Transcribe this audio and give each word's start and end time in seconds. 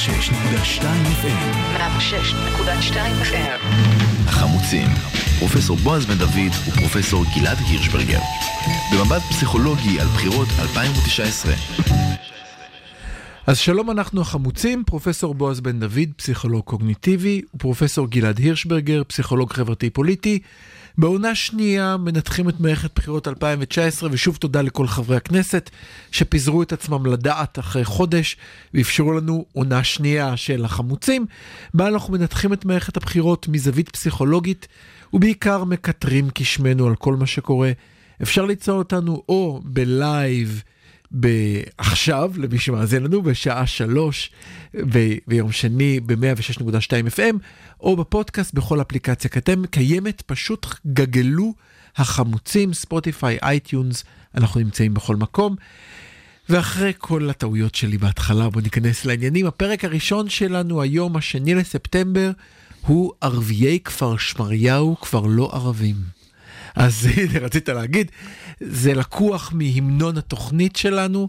106.2 0.00 0.82
FM. 1.22 1.76
106.2 1.76 2.96
FM. 3.22 3.60
החמוצים, 4.26 4.86
פרופסור 5.38 5.76
בועז 5.76 6.06
בן 6.06 6.18
דוד 6.18 6.52
ופרופסור 6.68 7.24
גלעד 7.34 7.58
הירשברגר. 7.58 8.18
במבט 8.92 9.22
פסיכולוגי 9.22 10.00
על 10.00 10.06
בחירות 10.06 10.48
2019. 10.58 11.52
אז 13.46 13.58
שלום, 13.58 13.90
אנחנו 13.90 14.20
החמוצים, 14.20 14.84
פרופסור 14.86 15.34
בועז 15.34 15.60
בן 15.60 15.80
דוד, 15.80 16.08
פסיכולוג 16.16 16.64
קוגניטיבי, 16.64 17.42
ופרופסור 17.54 18.08
גלעד 18.08 18.38
הירשברגר, 18.38 19.02
פסיכולוג 19.04 19.52
חברתי-פוליטי. 19.52 20.38
בעונה 20.98 21.34
שנייה 21.34 21.96
מנתחים 21.96 22.48
את 22.48 22.60
מערכת 22.60 22.90
בחירות 22.94 23.28
2019, 23.28 24.08
ושוב 24.12 24.36
תודה 24.36 24.62
לכל 24.62 24.86
חברי 24.86 25.16
הכנסת 25.16 25.70
שפיזרו 26.12 26.62
את 26.62 26.72
עצמם 26.72 27.06
לדעת 27.06 27.58
אחרי 27.58 27.84
חודש 27.84 28.36
ואפשרו 28.74 29.12
לנו 29.12 29.44
עונה 29.52 29.84
שנייה 29.84 30.36
של 30.36 30.64
החמוצים, 30.64 31.26
בה 31.74 31.88
אנחנו 31.88 32.12
מנתחים 32.12 32.52
את 32.52 32.64
מערכת 32.64 32.96
הבחירות 32.96 33.48
מזווית 33.48 33.88
פסיכולוגית, 33.88 34.68
ובעיקר 35.12 35.64
מקטרים 35.64 36.28
כשמנו 36.34 36.86
על 36.86 36.96
כל 36.96 37.16
מה 37.16 37.26
שקורה. 37.26 37.72
אפשר 38.22 38.44
ליצור 38.44 38.78
אותנו 38.78 39.22
או 39.28 39.60
בלייב, 39.64 40.62
עכשיו, 41.78 42.32
למי 42.36 42.58
שמאזין 42.58 43.02
לנו, 43.02 43.22
בשעה 43.22 43.66
שלוש 43.66 44.30
ב- 44.74 45.16
ביום 45.26 45.52
שני 45.52 46.00
ב-106.2 46.00 47.16
FM, 47.16 47.36
או 47.80 47.96
בפודקאסט 47.96 48.54
בכל 48.54 48.80
אפליקציה 48.80 49.30
קיימת, 49.30 49.70
קיימת, 49.70 50.22
פשוט 50.26 50.66
גגלו 50.86 51.54
החמוצים, 51.96 52.72
ספוטיפיי, 52.74 53.38
אייטיונס, 53.42 54.04
אנחנו 54.34 54.60
נמצאים 54.60 54.94
בכל 54.94 55.16
מקום. 55.16 55.56
ואחרי 56.48 56.92
כל 56.98 57.30
הטעויות 57.30 57.74
שלי 57.74 57.98
בהתחלה, 57.98 58.48
בואו 58.48 58.64
ניכנס 58.64 59.04
לעניינים. 59.04 59.46
הפרק 59.46 59.84
הראשון 59.84 60.28
שלנו 60.28 60.82
היום, 60.82 61.16
השני 61.16 61.54
לספטמבר, 61.54 62.30
הוא 62.86 63.12
ערביי 63.20 63.80
כפר 63.80 64.16
שמריהו 64.16 64.96
כבר 65.00 65.26
לא 65.26 65.50
ערבים. 65.52 66.19
אז 66.74 67.06
הנה, 67.16 67.38
רצית 67.38 67.68
להגיד, 67.68 68.10
זה 68.60 68.94
לקוח 68.94 69.52
מהמנון 69.54 70.18
התוכנית 70.18 70.76
שלנו, 70.76 71.28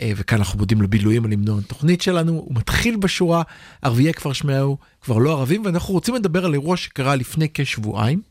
אה, 0.00 0.12
וכאן 0.16 0.38
אנחנו 0.38 0.58
מודים 0.58 0.82
לבילויים 0.82 1.24
על 1.24 1.32
המנון 1.32 1.58
התוכנית 1.58 2.02
שלנו, 2.02 2.32
הוא 2.32 2.54
מתחיל 2.54 2.96
בשורה, 2.96 3.42
ערביי 3.82 4.14
כפר 4.14 4.32
שמריהו 4.32 4.78
כבר 5.02 5.18
לא 5.18 5.30
ערבים, 5.38 5.64
ואנחנו 5.64 5.94
רוצים 5.94 6.14
לדבר 6.14 6.44
על 6.44 6.52
אירוע 6.52 6.76
שקרה 6.76 7.16
לפני 7.16 7.48
כשבועיים, 7.54 8.22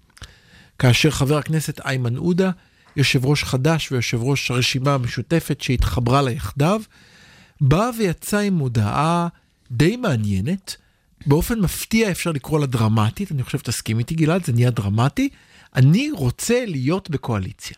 כאשר 0.80 1.12
חבר 1.12 1.38
הכנסת 1.38 1.80
איימן 1.86 2.16
עודה, 2.16 2.52
יושב 2.96 3.26
ראש 3.26 3.44
חדש 3.44 3.92
ויושב 3.92 4.20
ראש 4.22 4.52
הרשימה 4.52 4.94
המשותפת 4.94 5.62
שהתחברה 5.62 6.22
לה 6.22 6.32
יחדיו, 6.32 6.82
בא 7.62 7.90
ויצא 7.98 8.38
עם 8.38 8.58
הודעה 8.58 9.28
די 9.72 9.96
מעניינת, 9.96 10.76
באופן 11.26 11.60
מפתיע 11.60 12.12
אפשר 12.12 12.32
לקרוא 12.32 12.60
לה 12.60 12.66
דרמטית, 12.66 13.32
אני 13.32 13.44
חושב 13.44 13.58
שתסכים 13.58 14.00
איתי 14.00 14.16
גלעד, 14.16 14.46
זה 14.46 14.54
נהיה 14.54 14.70
דרמטי. 14.70 15.30
אני 15.76 16.12
רוצה 16.12 16.66
להיות 16.66 17.10
בקואליציה. 17.10 17.78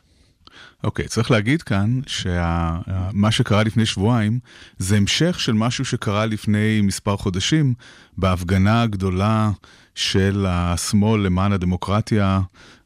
אוקיי, 0.83 1.05
okay, 1.05 1.07
צריך 1.07 1.31
להגיד 1.31 1.61
כאן 1.61 1.99
שמה 2.07 3.31
שקרה 3.31 3.63
לפני 3.63 3.85
שבועיים 3.85 4.39
זה 4.77 4.97
המשך 4.97 5.39
של 5.39 5.53
משהו 5.53 5.85
שקרה 5.85 6.25
לפני 6.25 6.81
מספר 6.81 7.17
חודשים 7.17 7.73
בהפגנה 8.17 8.81
הגדולה 8.81 9.51
של 9.95 10.45
השמאל 10.49 11.21
למען 11.21 11.51
הדמוקרטיה. 11.51 12.41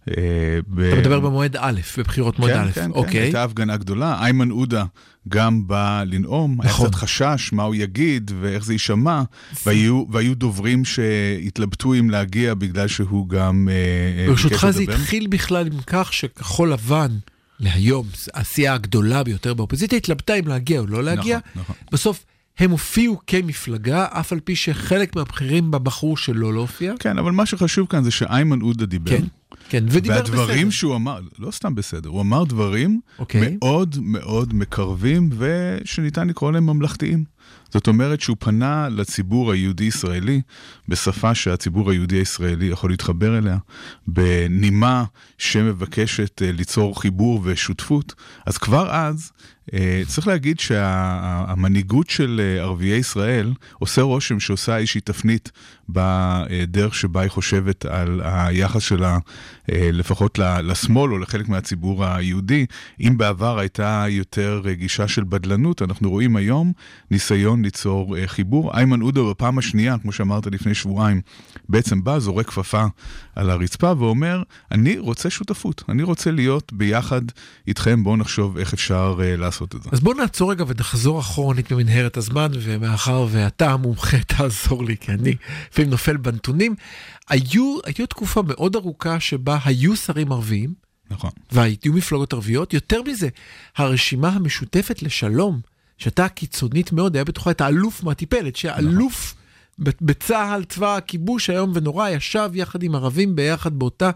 אה. 0.09 0.59
אתה 0.89 0.95
מדבר 0.99 1.19
במועד 1.19 1.55
א', 1.59 1.79
בבחירות 1.97 2.39
מועד 2.39 2.53
כן, 2.53 2.59
א', 2.59 2.71
כן, 2.71 2.91
אוקיי. 2.91 3.11
כן, 3.11 3.21
הייתה 3.21 3.43
הפגנה 3.43 3.77
גדולה, 3.77 4.17
איימן 4.21 4.49
עודה 4.49 4.85
גם 5.29 5.67
בא 5.67 6.03
לנאום, 6.05 6.61
נכון. 6.63 6.85
היה 6.85 6.89
קצת 6.91 6.95
חשש 6.95 7.53
מה 7.53 7.63
הוא 7.63 7.75
יגיד 7.75 8.31
ואיך 8.41 8.65
זה 8.65 8.73
יישמע, 8.73 9.23
והיו, 9.65 10.35
דוברים 10.35 10.85
שהתלבטו 10.85 11.93
אם 11.93 12.09
להגיע 12.09 12.53
בגלל 12.53 12.87
שהוא 12.87 13.29
גם 13.29 13.69
אה, 13.71 14.27
ברשותך 14.27 14.67
זה 14.71 14.81
התחיל 14.81 15.27
בכלל 15.27 15.67
עם 15.67 15.79
כך 15.87 16.13
שכחול 16.13 16.73
לבן, 16.73 17.11
להיום, 17.59 18.07
הסיעה 18.33 18.73
הגדולה 18.73 19.23
ביותר 19.23 19.53
באופוזיציה, 19.53 19.97
התלבטה 19.97 20.33
אם 20.33 20.47
להגיע 20.47 20.79
או 20.79 20.87
לא 20.87 21.03
להגיע. 21.03 21.37
נכון, 21.37 21.61
נכון. 21.61 21.75
בסוף 21.91 22.25
הם 22.59 22.71
הופיעו 22.71 23.19
כמפלגה, 23.27 24.05
אף 24.11 24.33
על 24.33 24.39
פי 24.39 24.55
שחלק 24.55 25.15
מהבכירים 25.15 25.71
בה 25.71 25.79
בחרו 25.79 26.17
שלא 26.17 26.53
להופיע. 26.53 26.93
כן, 26.99 27.17
אבל 27.17 27.31
מה 27.31 27.45
שחשוב 27.45 27.87
כאן 27.87 28.03
זה 28.03 28.11
שאיימן 28.11 28.61
עודה 28.61 28.85
דיבר. 28.85 29.11
כן, 29.11 29.23
כן, 29.69 29.83
ודיבר 29.89 30.21
בסדר. 30.21 30.37
והדברים 30.37 30.71
שהוא 30.71 30.95
אמר, 30.95 31.19
לא 31.39 31.51
סתם 31.51 31.75
בסדר, 31.75 32.09
הוא 32.09 32.21
אמר 32.21 32.43
דברים 32.43 32.99
אוקיי. 33.19 33.57
מאוד 33.61 33.95
מאוד 34.01 34.53
מקרבים 34.53 35.29
ושניתן 35.37 36.27
לקרוא 36.27 36.51
להם 36.51 36.65
ממלכתיים. 36.65 37.35
זאת 37.69 37.87
אומרת 37.87 38.21
שהוא 38.21 38.37
פנה 38.39 38.89
לציבור 38.89 39.51
היהודי-ישראלי 39.51 40.41
בשפה 40.87 41.35
שהציבור 41.35 41.91
היהודי-הישראלי 41.91 42.65
יכול 42.65 42.89
להתחבר 42.89 43.37
אליה, 43.37 43.57
בנימה 44.07 45.03
שמבקשת 45.37 46.41
אה, 46.41 46.51
ליצור 46.51 47.01
חיבור 47.01 47.41
ושותפות. 47.43 48.13
אז 48.45 48.57
כבר 48.57 48.91
אז 48.91 49.31
צריך 50.07 50.27
להגיד 50.27 50.59
שהמנהיגות 50.59 52.09
של 52.09 52.41
אה, 52.43 52.61
ערביי 52.61 52.97
ישראל 52.97 53.53
עושה 53.79 54.01
רושם 54.01 54.39
שעושה 54.39 54.77
איזושהי 54.77 55.01
תפנית 55.01 55.51
בדרך 55.89 56.95
שבה 56.95 57.21
היא 57.21 57.29
חושבת 57.29 57.85
על 57.85 58.21
היחס 58.23 58.81
שלה 58.81 59.17
לפחות 59.69 60.39
לשמאל 60.39 61.11
או 61.11 61.17
לחלק 61.17 61.49
מהציבור 61.49 62.05
היהודי. 62.05 62.65
אם 62.99 63.17
בעבר 63.17 63.59
הייתה 63.59 64.05
יותר 64.09 64.61
גישה 64.71 65.07
של 65.07 65.23
בדלנות, 65.23 65.81
אנחנו 65.81 66.09
רואים 66.09 66.35
היום 66.35 66.71
ניסיון 67.11 67.61
ליצור 67.65 68.15
חיבור. 68.25 68.77
איימן 68.77 69.01
עודה 69.01 69.21
בפעם 69.29 69.57
השנייה, 69.57 69.97
כמו 69.97 70.11
שאמרת 70.11 70.47
לפני 70.47 70.73
שבועיים, 70.73 71.21
בעצם 71.69 72.03
בא, 72.03 72.19
זורק 72.19 72.47
כפפה 72.47 72.85
על 73.35 73.49
הרצפה 73.49 73.93
ואומר, 73.97 74.43
אני 74.71 74.99
רוצה 74.99 75.29
שותפות, 75.29 75.83
אני 75.89 76.03
רוצה 76.03 76.31
להיות 76.31 76.73
ביחד 76.73 77.21
איתכם, 77.67 78.03
בואו 78.03 78.17
נחשוב 78.17 78.57
איך 78.57 78.73
אפשר 78.73 79.15
לעשות 79.19 79.54
את 79.63 79.83
זה. 79.83 79.89
אז 79.91 79.99
בואו 79.99 80.17
נעצור 80.17 80.51
רגע 80.51 80.63
ונחזור 80.67 81.19
אחורנית 81.19 81.71
במנהרת 81.71 82.17
הזמן, 82.17 82.51
ומאחר 82.53 83.27
ואתה 83.29 83.71
המומחה, 83.71 84.17
תעזור 84.37 84.85
לי, 84.85 84.97
כי 84.97 85.11
אני 85.11 85.35
לפעמים 85.71 85.89
נופל 85.89 86.17
בנתונים. 86.17 86.75
היו, 87.29 87.77
היו 87.85 88.07
תקופה 88.07 88.41
מאוד 88.41 88.75
ארוכה 88.75 89.19
שבה 89.19 89.57
היו 89.65 89.95
שרים 89.95 90.31
ערביים, 90.31 90.73
נכון. 91.11 91.31
והיו 91.51 91.93
מפלגות 91.93 92.33
ערביות. 92.33 92.73
יותר 92.73 93.01
מזה, 93.01 93.29
הרשימה 93.77 94.29
המשותפת 94.29 95.01
לשלום, 95.01 95.61
שהייתה 95.97 96.29
קיצונית 96.29 96.91
מאוד, 96.91 97.15
היה 97.15 97.23
בתוכה 97.23 97.51
את 97.51 97.61
האלוף 97.61 98.03
מהטיפלת, 98.03 98.55
שאלוף... 98.55 99.33
נכון. 99.33 99.44
בצה"ל, 99.79 100.63
צבא 100.63 100.95
הכיבוש 100.95 101.49
איום 101.49 101.71
ונורא, 101.75 102.09
ישב 102.09 102.49
יחד 102.53 102.83
עם 102.83 102.95
ערבים 102.95 103.35
ביחד 103.35 103.79
באותה 103.79 104.11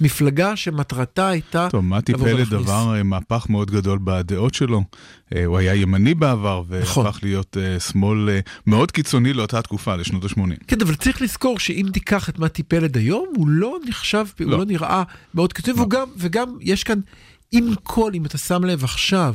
מפלגה 0.00 0.56
שמטרתה 0.56 1.28
הייתה... 1.28 1.68
טוב, 1.70 1.84
מתי 1.84 2.12
פלד 2.12 2.54
עבר 2.54 2.94
אה, 2.96 3.02
מהפך 3.02 3.46
מאוד 3.48 3.70
גדול 3.70 3.98
בדעות 4.04 4.54
שלו. 4.54 4.82
אה, 5.34 5.44
הוא 5.44 5.58
היה 5.58 5.74
ימני 5.74 6.14
בעבר, 6.14 6.62
והפך 6.68 6.98
נכון. 6.98 7.06
להיות 7.22 7.56
uh, 7.56 7.80
שמאל 7.80 8.28
uh, 8.28 8.50
מאוד 8.66 8.90
קיצוני 8.90 9.32
לאותה 9.32 9.62
תקופה, 9.62 9.96
לשנות 9.96 10.24
ה-80. 10.24 10.64
כן, 10.66 10.76
אבל 10.80 10.94
צריך 10.94 11.22
לזכור 11.22 11.58
שאם 11.58 11.86
תיקח 11.92 12.28
את 12.28 12.38
מתי 12.38 12.62
פלד 12.62 12.96
היום, 12.96 13.28
הוא 13.36 13.48
לא 13.48 13.78
נחשב, 13.86 14.24
לא. 14.40 14.46
הוא 14.46 14.58
לא 14.58 14.64
נראה 14.64 15.02
מאוד 15.34 15.52
קיצוני, 15.52 15.78
לא. 15.78 15.82
וגם, 15.82 16.08
וגם 16.16 16.56
יש 16.60 16.84
כאן, 16.84 16.98
עם 17.52 17.74
כל, 17.82 18.10
אם 18.14 18.26
אתה 18.26 18.38
שם 18.38 18.64
לב 18.64 18.84
עכשיו, 18.84 19.34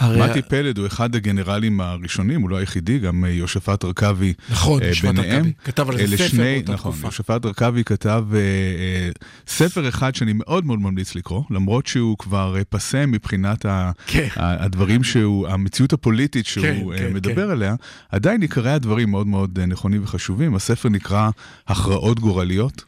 מתי 0.00 0.42
פלד 0.42 0.78
הוא 0.78 0.86
אחד 0.86 1.14
הגנרלים 1.14 1.80
הראשונים, 1.80 2.42
הוא 2.42 2.50
לא 2.50 2.56
היחידי, 2.56 2.98
גם 2.98 3.24
אה, 3.24 3.30
יושפט 3.30 3.84
ארכבי 3.84 4.32
נכון, 4.50 4.80
ביניהם. 5.02 5.14
נכון, 5.18 5.34
ארכבי, 5.34 5.52
כתב 5.64 5.90
על 5.90 5.96
זה 6.06 6.16
ספר 6.16 6.36
באותה 6.36 6.72
נכון, 6.72 6.92
תקופה. 6.92 7.08
יושפט 7.08 7.46
ארכבי 7.46 7.84
כתב 7.84 8.24
uh, 8.30 9.18
ספר 9.46 9.88
אחד 9.88 10.14
שאני 10.14 10.32
מאוד 10.34 10.66
מאוד 10.66 10.78
ממליץ 10.78 11.14
לקרוא, 11.14 11.42
למרות 11.50 11.86
שהוא 11.86 12.18
כבר 12.18 12.56
פסה 12.68 13.06
מבחינת 13.06 13.66
ה, 13.66 13.90
כן. 14.06 14.28
הדברים 14.36 15.04
שהוא, 15.04 15.48
המציאות 15.48 15.92
הפוליטית 15.92 16.46
שהוא 16.46 16.64
כן, 16.64 16.98
כן, 16.98 17.14
מדבר 17.14 17.46
כן. 17.46 17.50
עליה, 17.50 17.74
עדיין 18.10 18.42
עיקרי 18.42 18.72
הדברים 18.72 19.10
מאוד 19.10 19.26
מאוד 19.26 19.60
נכונים 19.60 20.04
וחשובים. 20.04 20.54
הספר 20.54 20.88
נקרא 20.88 21.30
הכרעות 21.68 22.20
גורליות. 22.20 22.84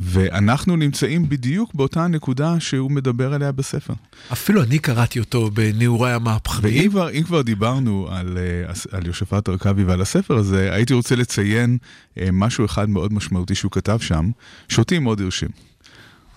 ואנחנו 0.00 0.76
נמצאים 0.76 1.28
בדיוק 1.28 1.74
באותה 1.74 2.06
נקודה 2.06 2.60
שהוא 2.60 2.90
מדבר 2.90 3.34
עליה 3.34 3.52
בספר. 3.52 3.94
אפילו 4.32 4.62
אני 4.62 4.78
קראתי 4.78 5.20
אותו 5.20 5.50
בנעוריי 5.50 6.12
המהפכניים. 6.12 6.74
ואם 6.74 6.90
כבר, 6.90 7.22
כבר 7.26 7.42
דיברנו 7.42 8.08
על, 8.10 8.38
אה, 8.38 8.72
על 8.98 9.06
יושפט 9.06 9.48
ארכבי 9.48 9.84
ועל 9.84 10.00
הספר 10.00 10.36
הזה, 10.36 10.72
הייתי 10.72 10.94
רוצה 10.94 11.16
לציין 11.16 11.78
אה, 12.18 12.28
משהו 12.32 12.64
אחד 12.64 12.90
מאוד 12.90 13.12
משמעותי 13.12 13.54
שהוא 13.54 13.70
כתב 13.70 13.98
שם, 14.00 14.30
שאותי 14.68 14.98
מאוד 14.98 15.20
הרשים. 15.20 15.48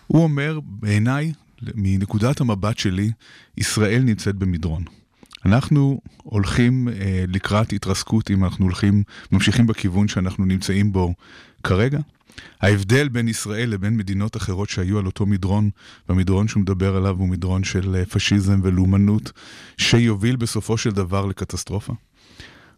הוא 0.08 0.24
אומר, 0.24 0.60
בעיניי, 0.66 1.34
מנקודת 1.76 2.42
המבט 2.42 2.78
שלי, 2.78 3.12
ישראל 3.58 4.02
נמצאת 4.02 4.36
במדרון. 4.36 4.84
אנחנו 5.46 6.02
הולכים 6.24 6.88
אה, 6.88 7.26
לקראת 7.28 7.74
התרסקות 7.74 8.32
אם 8.32 8.44
אנחנו 8.44 8.66
הולכים, 8.66 9.04
ממשיכים 9.32 9.68
בכיוון 9.68 10.08
שאנחנו 10.08 10.46
נמצאים 10.46 10.92
בו 10.92 11.14
כרגע. 11.64 12.00
ההבדל 12.62 13.08
בין 13.10 13.28
ישראל 13.28 13.70
לבין 13.70 13.98
מדינות 13.98 14.38
אחרות 14.38 14.70
שהיו 14.70 15.00
על 15.00 15.06
אותו 15.06 15.26
מדרון, 15.26 15.70
והמדרון 16.10 16.48
שהוא 16.48 16.62
מדבר 16.62 16.96
עליו 16.96 17.16
הוא 17.18 17.30
מדרון 17.30 17.64
של 17.64 18.04
פשיזם 18.10 18.60
ולאומנות, 18.64 19.32
שיוביל 19.78 20.36
בסופו 20.36 20.78
של 20.78 20.92
דבר 20.92 21.26
לקטסטרופה. 21.26 21.94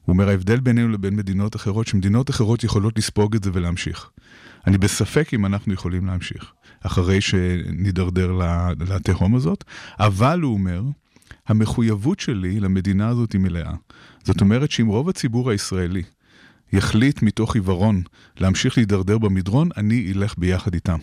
הוא 0.05 0.13
אומר, 0.13 0.29
ההבדל 0.29 0.59
בינינו 0.59 0.89
לבין 0.89 1.15
מדינות 1.15 1.55
אחרות, 1.55 1.87
שמדינות 1.87 2.29
אחרות 2.29 2.63
יכולות 2.63 2.97
לספוג 2.97 3.35
את 3.35 3.43
זה 3.43 3.49
ולהמשיך. 3.53 4.09
אני 4.67 4.77
בספק 4.77 5.33
אם 5.33 5.45
אנחנו 5.45 5.73
יכולים 5.73 6.05
להמשיך, 6.05 6.53
אחרי 6.81 7.21
שנידרדר 7.21 8.31
לתהום 8.79 9.35
הזאת, 9.35 9.63
אבל 9.99 10.41
הוא 10.41 10.53
אומר, 10.53 10.81
המחויבות 11.47 12.19
שלי 12.19 12.59
למדינה 12.59 13.07
הזאת 13.07 13.33
היא 13.33 13.41
מלאה. 13.41 13.73
זאת 14.23 14.41
אומרת 14.41 14.71
שאם 14.71 14.87
רוב 14.87 15.09
הציבור 15.09 15.51
הישראלי 15.51 16.03
יחליט 16.73 17.21
מתוך 17.21 17.55
עיוורון 17.55 18.01
להמשיך 18.39 18.77
להידרדר 18.77 19.17
במדרון, 19.17 19.69
אני 19.77 20.13
אלך 20.15 20.33
ביחד 20.37 20.73
איתם. 20.73 20.97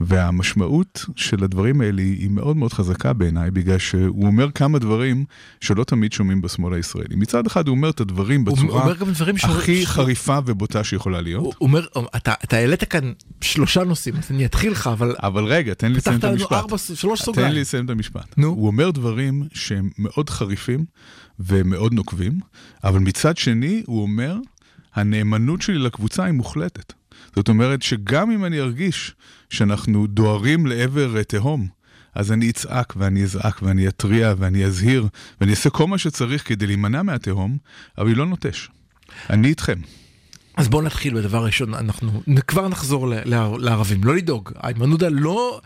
והמשמעות 0.00 1.04
של 1.16 1.44
הדברים 1.44 1.80
האלה 1.80 2.02
היא 2.02 2.30
מאוד 2.30 2.56
מאוד 2.56 2.72
חזקה 2.72 3.12
בעיניי, 3.12 3.50
בגלל 3.50 3.78
שהוא 3.78 4.26
אומר 4.26 4.50
כמה 4.50 4.78
דברים 4.78 5.24
שלא 5.60 5.84
תמיד 5.84 6.12
שומעים 6.12 6.40
בשמאל 6.40 6.74
הישראלי. 6.74 7.16
מצד 7.16 7.46
אחד 7.46 7.68
הוא 7.68 7.76
אומר 7.76 7.90
את 7.90 8.00
הדברים 8.00 8.44
בצורה 8.44 8.82
אומר 8.82 8.94
גם 8.94 9.10
דברים 9.10 9.34
הכי 9.42 9.82
ש... 9.82 9.86
חריפה 9.86 10.38
ובוטה 10.46 10.84
שיכולה 10.84 11.20
להיות. 11.20 11.42
הוא 11.42 11.54
אומר, 11.60 11.86
אתה, 12.16 12.34
אתה 12.44 12.56
העלית 12.56 12.84
כאן 12.84 13.12
שלושה 13.40 13.84
נושאים, 13.84 14.14
אז 14.16 14.30
אני 14.30 14.44
אתחיל 14.44 14.72
לך, 14.72 14.86
אבל... 14.86 15.14
אבל 15.22 15.44
רגע, 15.44 15.74
תן 15.74 15.92
לי 15.92 15.98
לסיים 15.98 16.16
את 16.16 16.20
פתחת 16.20 16.32
המשפט. 16.32 16.52
לנו 16.52 16.60
ארבע, 16.60 16.78
שלוש 16.78 17.22
סוגריים. 17.22 17.48
תן 17.48 17.54
לי 17.54 17.60
לסיים 17.60 17.84
את 17.84 17.90
המשפט. 17.90 18.38
נו. 18.38 18.48
הוא 18.48 18.66
אומר 18.66 18.90
דברים 18.90 19.42
שהם 19.54 19.90
מאוד 19.98 20.30
חריפים 20.30 20.84
ומאוד 21.40 21.94
נוקבים, 21.94 22.40
אבל 22.84 22.98
מצד 22.98 23.36
שני 23.36 23.82
הוא 23.86 24.02
אומר, 24.02 24.36
הנאמנות 24.94 25.62
שלי 25.62 25.78
לקבוצה 25.78 26.24
היא 26.24 26.32
מוחלטת. 26.32 26.92
זאת 27.36 27.48
אומרת 27.48 27.82
שגם 27.82 28.30
אם 28.30 28.44
אני 28.44 28.60
ארגיש 28.60 29.14
שאנחנו 29.50 30.06
דוהרים 30.06 30.66
לעבר 30.66 31.22
תהום, 31.22 31.68
אז 32.14 32.32
אני 32.32 32.50
אצעק 32.50 32.94
ואני 32.96 33.22
אזעק 33.22 33.62
ואני 33.62 33.88
אתריע 33.88 34.34
ואני 34.38 34.64
אזהיר 34.64 35.08
ואני 35.40 35.50
אעשה 35.50 35.70
כל 35.70 35.86
מה 35.86 35.98
שצריך 35.98 36.48
כדי 36.48 36.66
להימנע 36.66 37.02
מהתהום, 37.02 37.58
אבל 37.98 38.08
היא 38.08 38.16
לא 38.16 38.26
נוטש. 38.26 38.68
אני 39.30 39.48
איתכם. 39.48 39.78
אז 40.56 40.68
בואו 40.68 40.82
נתחיל 40.82 41.14
בדבר 41.14 41.44
ראשון, 41.44 41.74
אנחנו 41.74 42.22
כבר 42.46 42.68
נחזור 42.68 43.08
לערבים, 43.58 44.04
לא 44.04 44.16
לדאוג. 44.16 44.50
איימן 44.62 44.90
עודה 44.90 45.08
לא... 45.08 45.60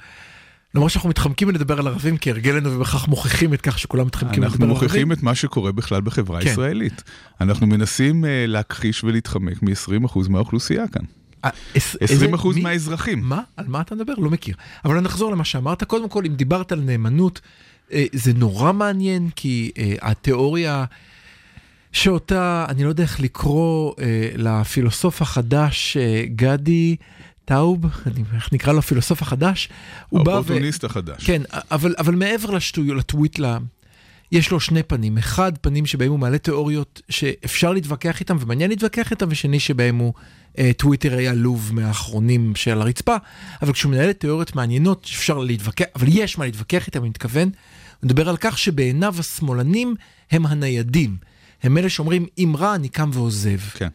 למרות 0.75 0.91
שאנחנו 0.91 1.09
מתחמקים 1.09 1.49
מלדבר 1.49 1.79
על 1.79 1.87
ערבים 1.87 2.17
כהרגלנו 2.21 2.73
ובכך 2.73 3.09
מוכיחים 3.09 3.55
את 3.55 3.61
כך 3.61 3.79
שכולם 3.79 4.07
מתחמקים 4.07 4.43
אנחנו 4.45 4.57
לדבר 4.57 4.65
על 4.65 4.71
ערבים. 4.71 4.85
מוכיחים 4.89 5.13
את 5.13 5.23
מה 5.23 5.35
שקורה 5.35 5.73
בכלל 5.73 6.01
בחברה 6.01 6.41
כן. 6.41 6.49
הישראלית. 6.49 7.03
אנחנו 7.41 7.67
מנסים 7.67 8.25
uh, 8.25 8.29
להכחיש 8.47 9.05
ולהתחמק 9.05 9.63
מ-20% 9.63 10.19
מהאוכלוסייה 10.29 10.89
כאן. 10.89 11.03
אה, 11.45 11.51
איז- 11.75 11.97
איזה- 12.01 12.27
20% 12.27 12.55
מי- 12.55 12.61
מהאזרחים. 12.63 13.21
מה? 13.23 13.41
על 13.57 13.65
מה 13.69 13.81
אתה 13.81 13.95
מדבר? 13.95 14.13
לא 14.19 14.31
מכיר. 14.31 14.55
אבל 14.85 15.01
נחזור 15.01 15.33
למה 15.33 15.45
שאמרת. 15.45 15.85
קודם 15.85 16.09
כל, 16.09 16.25
אם 16.27 16.35
דיברת 16.35 16.73
על 16.73 16.81
נאמנות, 16.81 17.41
אה, 17.93 18.05
זה 18.13 18.33
נורא 18.33 18.73
מעניין, 18.73 19.29
כי 19.37 19.71
אה, 19.79 19.95
התיאוריה 20.03 20.85
שאותה, 21.93 22.67
אני 22.69 22.85
לא 22.85 22.89
יודע 22.89 23.03
איך 23.03 23.21
לקרוא 23.21 23.93
אה, 24.01 24.05
לפילוסוף 24.37 25.23
החדש, 25.23 25.97
אה, 25.97 26.25
גדי 26.35 26.97
טאוב, 27.44 27.85
איך 28.35 28.53
נקרא 28.53 28.73
לו 28.73 28.79
הפילוסוף 28.79 29.23
החדש? 29.23 29.69
הוא 30.09 30.25
בא 30.25 30.31
ו... 30.31 30.35
האופורטוניסט 30.35 30.85
החדש. 30.85 31.25
כן, 31.27 31.43
אבל, 31.71 31.94
אבל 31.99 32.15
מעבר 32.15 32.50
לשטויות, 32.50 32.99
לטוויט, 32.99 33.39
ל... 33.39 33.56
יש 34.33 34.50
לו 34.50 34.61
שני 34.61 34.83
פנים. 34.83 35.19
אחד, 35.19 35.53
פנים 35.59 35.87
שבהם 35.87 36.11
הוא 36.11 36.19
מעלה 36.19 36.39
תיאוריות 36.39 37.03
שאפשר 37.09 37.73
להתווכח 37.73 38.21
איתם 38.21 38.37
ומעניין 38.41 38.71
להתווכח 38.71 39.11
איתם, 39.11 39.27
ושני 39.31 39.61
שבהם 39.61 39.97
הוא 39.97 40.12
אה, 40.59 40.71
טוויטר 40.77 41.29
עלוב 41.29 41.71
מהאחרונים 41.73 42.53
של 42.56 42.81
הרצפה. 42.81 43.17
אבל 43.62 43.73
כשהוא 43.73 43.93
מנהל 43.93 44.12
תיאוריות 44.12 44.56
מעניינות, 44.56 45.05
אפשר 45.05 45.39
להתווכח, 45.39 45.85
אבל 45.97 46.06
יש 46.09 46.39
מה 46.39 46.44
להתווכח 46.44 46.87
איתם, 46.87 47.00
אני 47.00 47.09
מתכוון. 47.09 47.49
הוא 47.49 48.06
מדבר 48.06 48.29
על 48.29 48.37
כך 48.37 48.59
שבעיניו 48.59 49.15
השמאלנים 49.19 49.94
הם 50.31 50.47
הניידים. 50.47 51.17
הם 51.62 51.79
אלה 51.79 51.89
שאומרים, 51.89 52.27
אם 52.39 52.55
רע, 52.59 52.75
אני 52.75 52.89
קם 52.89 53.11
ועוזב. 53.12 53.59
כן. 53.59 53.89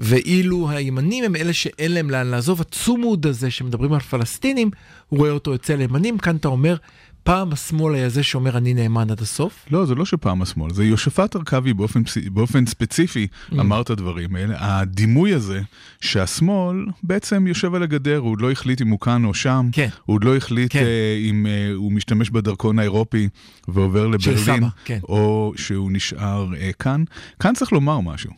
ואילו 0.00 0.70
הימנים 0.70 1.24
הם 1.24 1.36
אלה 1.36 1.52
שאין 1.52 1.92
להם 1.92 2.10
לאן 2.10 2.26
לעזוב. 2.26 2.60
הצומוד 2.60 3.26
הזה 3.26 3.50
שמדברים 3.50 3.92
על 3.92 4.00
פלסטינים, 4.00 4.70
הוא 5.08 5.18
רואה 5.18 5.30
אותו 5.30 5.54
אצל 5.54 5.80
הימנים, 5.80 6.18
כאן 6.18 6.36
אתה 6.36 6.48
אומר, 6.48 6.76
פעם 7.22 7.52
השמאל 7.52 7.94
היה 7.94 8.08
זה 8.08 8.22
שאומר 8.22 8.56
אני 8.56 8.74
נאמן 8.74 9.10
עד 9.10 9.20
הסוף. 9.20 9.66
לא, 9.70 9.86
זה 9.86 9.94
לא 9.94 10.04
שפעם 10.04 10.42
השמאל, 10.42 10.72
זה 10.72 10.84
יושפט 10.84 11.34
הרכבי 11.34 11.74
באופן, 11.74 12.02
באופן 12.32 12.66
ספציפי 12.66 13.26
Mm. 13.52 13.60
אמר 13.60 13.80
את 13.80 13.90
הדברים 13.90 14.36
האלה. 14.36 14.54
הדימוי 14.58 15.34
הזה 15.34 15.60
שהשמאל 16.00 16.86
בעצם 17.02 17.46
יושב 17.46 17.74
על 17.74 17.82
הגדר, 17.82 18.16
הוא 18.16 18.30
עוד 18.30 18.40
לא 18.40 18.50
החליט 18.50 18.82
אם 18.82 18.88
הוא 18.88 19.00
כאן 19.00 19.24
או 19.24 19.34
שם, 19.34 19.68
כן. 19.72 19.88
הוא 20.04 20.14
עוד 20.14 20.24
לא 20.24 20.36
החליט 20.36 20.72
כן. 20.72 20.78
אה, 20.84 21.18
אם 21.30 21.46
אה, 21.46 21.72
הוא 21.74 21.92
משתמש 21.92 22.30
בדרכון 22.30 22.78
האירופי 22.78 23.28
ועובר 23.68 24.06
לברלין, 24.06 24.44
סבא, 24.44 24.68
כן. 24.84 24.98
או 25.02 25.52
שהוא 25.56 25.92
נשאר 25.92 26.46
אה, 26.56 26.70
כאן. 26.78 27.04
כאן 27.40 27.54
צריך 27.54 27.72
לומר 27.72 28.00
משהו. 28.00 28.30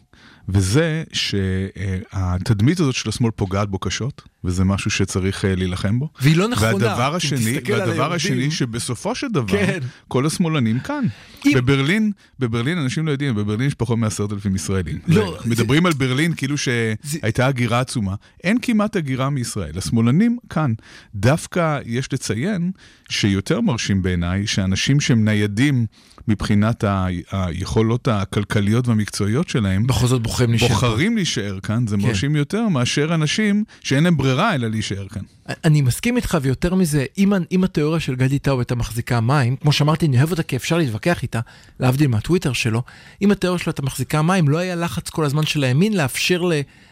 וזה 0.49 1.05
שהתדמית 1.13 2.81
הזאת 2.81 2.95
של 2.95 3.09
השמאל 3.09 3.31
פוגעת 3.31 3.69
בו 3.69 3.79
קשות, 3.79 4.23
וזה 4.45 4.65
משהו 4.65 4.91
שצריך 4.91 5.45
אה, 5.45 5.55
להילחם 5.55 5.99
בו. 5.99 6.09
והיא 6.21 6.37
לא 6.37 6.49
נכונה. 6.49 6.67
והדבר 6.75 7.15
השני, 7.15 7.59
והדבר 7.69 8.13
השני 8.13 8.51
שבסופו 8.51 9.15
של 9.15 9.29
דבר, 9.29 9.53
כן. 9.67 9.79
כל 10.09 10.27
השמאלנים 10.27 10.81
כאן. 10.81 11.05
אם- 11.47 11.53
בברלין, 11.57 12.11
בברלין, 12.39 12.79
אנשים 12.79 13.07
לא 13.07 13.11
יודעים, 13.11 13.35
בברלין 13.35 13.67
יש 13.67 13.75
פחות 13.75 13.99
מעשרת 13.99 14.33
אלפים 14.33 14.55
ישראלים. 14.57 14.99
לא, 15.07 15.39
זה- 15.45 15.51
מדברים 15.51 15.87
על 15.87 15.93
ברלין 15.93 16.35
כאילו 16.35 16.57
זה- 16.57 16.63
שהייתה 17.03 17.47
הגירה 17.47 17.81
עצומה. 17.81 18.15
אין 18.45 18.59
כמעט 18.63 18.97
הגירה 18.97 19.31
מישראל. 19.31 19.79
השמאלנים 19.79 20.39
כאן. 20.51 20.73
דווקא 21.15 21.79
יש 21.87 22.13
לציין 22.13 22.71
שיותר 23.09 23.61
מרשים 23.61 24.03
בעיניי, 24.03 24.47
שאנשים 24.47 25.01
שהם 25.01 25.25
ניידים 25.25 25.87
מבחינת 26.29 26.85
ה- 26.85 27.07
היכולות 27.33 28.09
הכלכליות 28.09 28.89
והמקצועיות 28.89 29.49
שלהם, 29.49 29.87
בכל 29.87 30.07
זאת 30.07 30.23
בוחרים 30.23 30.51
להישאר. 30.51 30.69
בוחרים 30.69 31.17
להישאר 31.17 31.59
כאן, 31.63 31.87
זה 31.87 31.97
כן. 31.97 32.03
מרשים 32.03 32.37
יותר 32.37 32.69
מאשר 32.69 33.15
אנשים 33.15 33.65
שאין 33.81 34.05
להם 34.05 34.17
ברירה 34.17 34.34
אלא 34.41 34.69
להישאר 34.69 35.09
כאן. 35.09 35.23
אני 35.65 35.83
מסכים 35.83 36.17
איתך, 36.17 36.39
ויותר 36.43 36.75
מזה, 36.75 37.05
אם, 37.19 37.33
אם 37.53 37.65
התיאוריה 37.65 38.01
של 38.01 38.15
גדי 38.15 38.39
טאוב 38.39 38.59
הייתה 38.59 38.75
מחזיקה 38.75 39.21
מים, 39.21 39.57
כמו 39.57 39.73
שאמרתי, 39.73 40.07
אני 40.07 40.19
אוהב 40.19 40.31
אותה 40.31 40.43
כי 40.43 40.57
אפשר 40.57 40.79
להתווכח 40.79 41.23
איתה, 41.23 41.41
להבדיל 41.81 42.09
מהטוויטר 42.09 42.53
שלו, 42.53 42.83
אם 43.23 43.31
התיאוריה 43.31 43.59
שלו 43.59 43.71
הייתה 43.71 43.83
מחזיקה 43.83 44.23
מים, 44.23 44.49
לא 44.49 44.59
היה 44.59 44.75
לחץ 44.75 45.11
כל 45.11 45.25
הזמן 45.25 45.47
של 45.47 45.65
הימין 45.65 45.97
לאפשר 45.97 46.43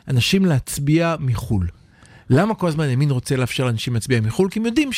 לאנשים 0.09 0.45
להצביע 0.45 1.17
מחו"ל. 1.21 1.69
למה 2.31 2.55
כל 2.55 2.69
הזמן 2.69 2.85
הימין 2.85 3.11
רוצה 3.11 3.37
לאפשר 3.37 3.65
לאנשים 3.65 3.95
להצביע 3.95 4.21
מחו"ל? 4.21 4.49
כי 4.51 4.59
הם 4.59 4.67
יודעים 4.67 4.93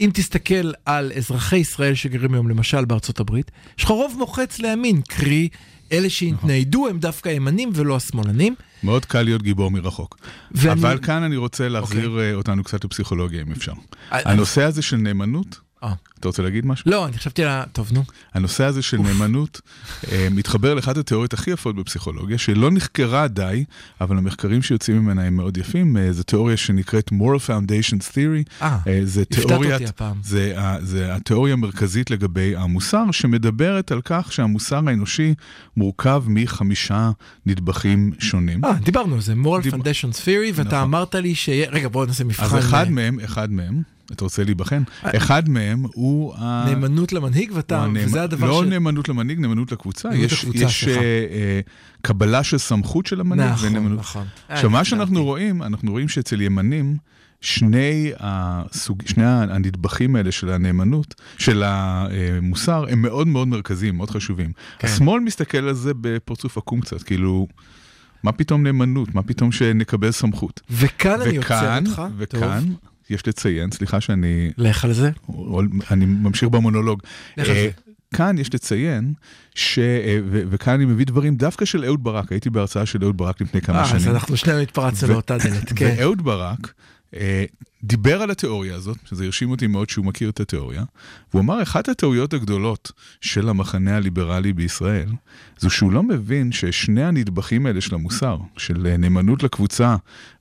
שאם 0.00 0.10
תסתכל 0.14 0.72
על 0.86 1.12
אזרחי 1.16 1.56
ישראל 1.56 1.94
שגרים 1.94 2.34
היום 2.34 2.48
למשל 2.48 2.84
בארצות 2.84 3.20
הברית, 3.20 3.50
יש 3.78 3.84
לך 3.84 3.90
רוב 3.90 4.14
מוחץ 4.18 4.58
לימין, 4.58 5.00
קרי, 5.08 5.48
אלה 5.92 6.10
שהתניידו 6.10 6.88
הם 6.88 6.98
דווקא 6.98 7.28
הימנים 7.28 7.70
ולא 7.74 7.96
השמאלנים. 7.96 8.54
מאוד 8.82 9.04
קל 9.04 9.22
להיות 9.22 9.42
גיבור 9.42 9.70
מרחוק. 9.70 10.18
ואני- 10.52 10.80
אבל 10.80 10.98
כאן 11.02 11.22
אני 11.22 11.36
רוצה 11.36 11.68
להחזיר 11.68 12.18
אה, 12.20 12.34
אותנו 12.34 12.64
קצת 12.64 12.84
לפסיכולוגיה, 12.84 13.42
אם 13.42 13.52
אפשר. 13.52 13.72
אה, 14.12 14.30
הנושא 14.30 14.62
הזה 14.62 14.82
של 14.82 14.96
נאמנות, 14.96 15.60
אה. 15.82 15.92
אתה 16.20 16.28
רוצה 16.28 16.42
להגיד 16.42 16.66
משהו? 16.66 16.90
לא, 16.90 17.06
אני 17.06 17.18
חשבתי 17.18 17.42
על 17.42 17.48
ה... 17.48 17.64
טוב, 17.72 17.90
נו. 17.92 18.04
הנושא 18.34 18.64
הזה 18.64 18.82
של 18.82 18.98
נאמנות 18.98 19.60
אה, 20.12 20.28
מתחבר 20.30 20.74
לאחת 20.74 20.96
התיאוריות 20.96 21.32
הכי 21.32 21.50
יפות 21.50 21.76
בפסיכולוגיה, 21.76 22.38
שלא 22.38 22.70
נחקרה 22.70 23.28
די, 23.28 23.64
אבל 24.00 24.18
המחקרים 24.18 24.62
שיוצאים 24.62 24.98
ממנה 24.98 25.22
הם 25.22 25.36
מאוד 25.36 25.56
יפים. 25.56 25.96
אה, 25.96 26.12
זו 26.12 26.22
תיאוריה 26.22 26.56
שנקראת 26.56 27.10
Moral 27.12 27.48
Foundations 27.48 28.12
Theory. 28.12 28.62
אה, 28.62 28.78
אה, 28.86 29.00
הפתעת 29.20 29.50
אותי 29.50 29.86
הפעם. 29.86 30.16
זה, 30.22 31.14
התיאוריה 31.14 31.52
המרכזית 31.52 32.10
לגבי 32.10 32.56
המוסר, 32.56 33.10
שמדברת 33.10 33.92
על 33.92 34.00
כך 34.04 34.32
שהמוסר 34.32 34.80
האנושי 34.86 35.34
מורכב 35.76 36.24
מחמישה 36.26 37.10
נדבכים 37.46 38.12
שונים. 38.18 38.64
אה, 38.64 38.72
דיברנו 38.72 39.14
על 39.14 39.20
זה, 39.20 39.32
moral 39.44 39.62
דיב- 39.62 39.74
foundations 39.74 40.16
theory, 40.24 40.52
ואתה 40.54 40.62
נכון. 40.68 40.78
אמרת 40.78 41.14
לי 41.14 41.34
ש... 41.34 41.48
רגע, 41.48 41.88
בואו 41.88 42.04
נעשה 42.06 42.24
מבחן. 42.24 42.44
אז 42.44 42.54
אחד 42.58 42.90
מהם, 42.90 43.20
אחד 43.20 43.52
מהם, 43.52 43.82
אתה 44.12 44.24
רוצה 44.24 44.44
להיבחן? 44.44 44.82
אחד 45.02 45.48
מהם 45.48 45.84
הוא... 45.94 46.34
נאמנות 46.38 47.12
למנהיג, 47.12 47.50
ואתה... 47.54 47.86
וזה 47.94 48.22
הדבר 48.22 48.46
לא 48.48 48.62
ש... 48.64 48.68
נאמנות 48.68 49.08
למנהיג, 49.08 49.40
נאמנות 49.40 49.72
לקבוצה. 49.72 50.08
נאמנות 50.08 50.32
יש, 50.32 50.44
לקבוצה, 50.44 50.64
יש. 50.64 50.88
אה, 50.88 50.94
אה, 50.94 51.60
קבלה 52.02 52.42
של 52.42 52.58
סמכות 52.58 53.06
של 53.06 53.20
המנהיג 53.20 53.50
נכון, 53.50 53.68
ונאמנות. 53.68 53.98
נכון. 53.98 54.26
עכשיו, 54.48 54.70
אה, 54.70 54.72
מה 54.72 54.84
שאנחנו 54.84 55.04
הבנתי. 55.04 55.20
רואים, 55.20 55.62
אנחנו 55.62 55.90
רואים 55.92 56.08
שאצל 56.08 56.40
ימנים, 56.40 56.96
שני, 57.40 58.12
הסוג, 58.18 59.02
שני 59.06 59.24
הנדבכים 59.24 60.16
האלה 60.16 60.32
של 60.32 60.50
הנאמנות, 60.50 61.14
של 61.38 61.62
המוסר, 61.66 62.84
הם 62.90 63.02
מאוד 63.02 63.28
מאוד 63.28 63.48
מרכזיים, 63.48 63.96
מאוד 63.96 64.10
חשובים. 64.10 64.52
כן. 64.78 64.88
השמאל 64.88 65.20
מסתכל 65.20 65.58
על 65.58 65.74
זה 65.74 65.92
בפרצוף 66.00 66.58
עקום 66.58 66.80
קצת, 66.80 67.02
כאילו, 67.02 67.46
מה 68.22 68.32
פתאום 68.32 68.62
נאמנות? 68.62 69.14
מה 69.14 69.22
פתאום 69.22 69.52
שנקבל 69.52 70.10
סמכות? 70.10 70.60
וכאן 70.70 71.20
אני 71.20 71.36
עוצר 71.36 71.54
וכאן, 71.54 71.84
אותך. 71.86 72.02
וכאן, 72.16 72.64
טוב, 72.64 72.76
יש 73.12 73.28
לציין, 73.28 73.70
סליחה 73.70 74.00
שאני 74.00 74.50
לך 74.58 74.84
על 74.84 74.92
זה. 74.92 75.10
אני 75.90 76.04
ממשיך 76.06 76.48
במונולוג. 76.48 77.02
לך 77.36 77.48
על 77.48 77.56
אה, 77.56 77.62
זה. 77.62 77.70
כאן 78.14 78.38
יש 78.38 78.54
לציין, 78.54 79.12
ש... 79.54 79.78
אה, 79.78 80.18
ו- 80.30 80.42
וכאן 80.50 80.72
אני 80.74 80.84
מביא 80.84 81.06
דברים 81.06 81.36
דווקא 81.36 81.64
של 81.64 81.84
אהוד 81.84 82.04
ברק, 82.04 82.32
הייתי 82.32 82.50
בהרצאה 82.50 82.86
של 82.86 83.04
אהוד 83.04 83.16
ברק 83.16 83.40
לפני 83.40 83.60
כמה 83.60 83.78
אה, 83.78 83.82
אז 83.82 83.88
שנים. 84.02 84.14
אנחנו 84.14 84.36
שנינו 84.36 84.58
התפרצנו 84.58 85.12
לאותה 85.12 85.38
דלת, 85.38 85.72
כן. 85.76 85.94
ואהוד 85.98 86.22
ברק, 86.24 86.72
דיבר 87.84 88.22
על 88.22 88.30
התיאוריה 88.30 88.74
הזאת, 88.74 88.96
שזה 89.04 89.24
הרשים 89.24 89.50
אותי 89.50 89.66
מאוד 89.66 89.90
שהוא 89.90 90.04
מכיר 90.04 90.30
את 90.30 90.40
התיאוריה, 90.40 90.84
והוא 91.30 91.42
אמר, 91.42 91.62
אחת 91.62 91.88
הטעויות 91.88 92.34
הגדולות 92.34 92.92
של 93.20 93.48
המחנה 93.48 93.96
הליברלי 93.96 94.52
בישראל, 94.52 95.08
זו 95.58 95.70
שהוא 95.70 95.92
לא 95.92 96.02
מבין 96.02 96.52
ששני 96.52 97.04
הנדבכים 97.04 97.66
האלה 97.66 97.80
של 97.80 97.94
המוסר, 97.94 98.38
של 98.56 98.96
נאמנות 98.98 99.42
לקבוצה 99.42 99.96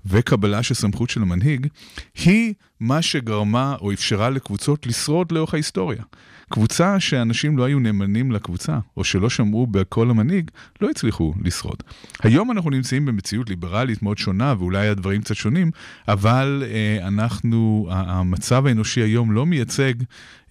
וקבלה 0.06 0.64
של 0.64 0.74
סמכות 0.74 1.10
של 1.10 1.22
המנהיג, 1.22 1.68
היא 2.16 2.54
מה 2.80 3.02
שגרמה 3.02 3.76
או 3.82 3.92
אפשרה 3.92 4.30
לקבוצות 4.30 4.88
לשרוד 4.88 5.32
לאורך 5.32 5.54
ההיסטוריה. 5.54 6.04
קבוצה 6.52 7.00
שאנשים 7.00 7.58
לא 7.58 7.64
היו 7.64 7.80
נאמנים 7.80 8.32
לקבוצה, 8.32 8.80
או 8.98 9.04
שלא 9.04 9.30
שמעו 9.30 9.68
בקול 9.68 10.10
המנהיג, 10.10 10.52
לא 10.82 10.90
הצליחו 10.90 11.34
לשרוד. 11.44 11.84
היום 12.24 12.52
אנחנו 12.52 12.70
נמצאים 12.70 13.06
במציאות 13.06 13.50
ליברלית 13.50 14.04
מאוד 14.04 14.18
שונה, 14.18 14.54
ואולי 14.60 14.88
הדברים 14.88 15.22
קצת 15.22 15.36
שונים, 15.36 15.72
אבל 16.08 16.64
אה, 16.66 17.08
אנחנו, 17.08 17.88
המצב 17.92 18.66
האנושי 18.66 19.02
היום 19.02 19.32
לא 19.32 19.46
מייצג 19.46 19.94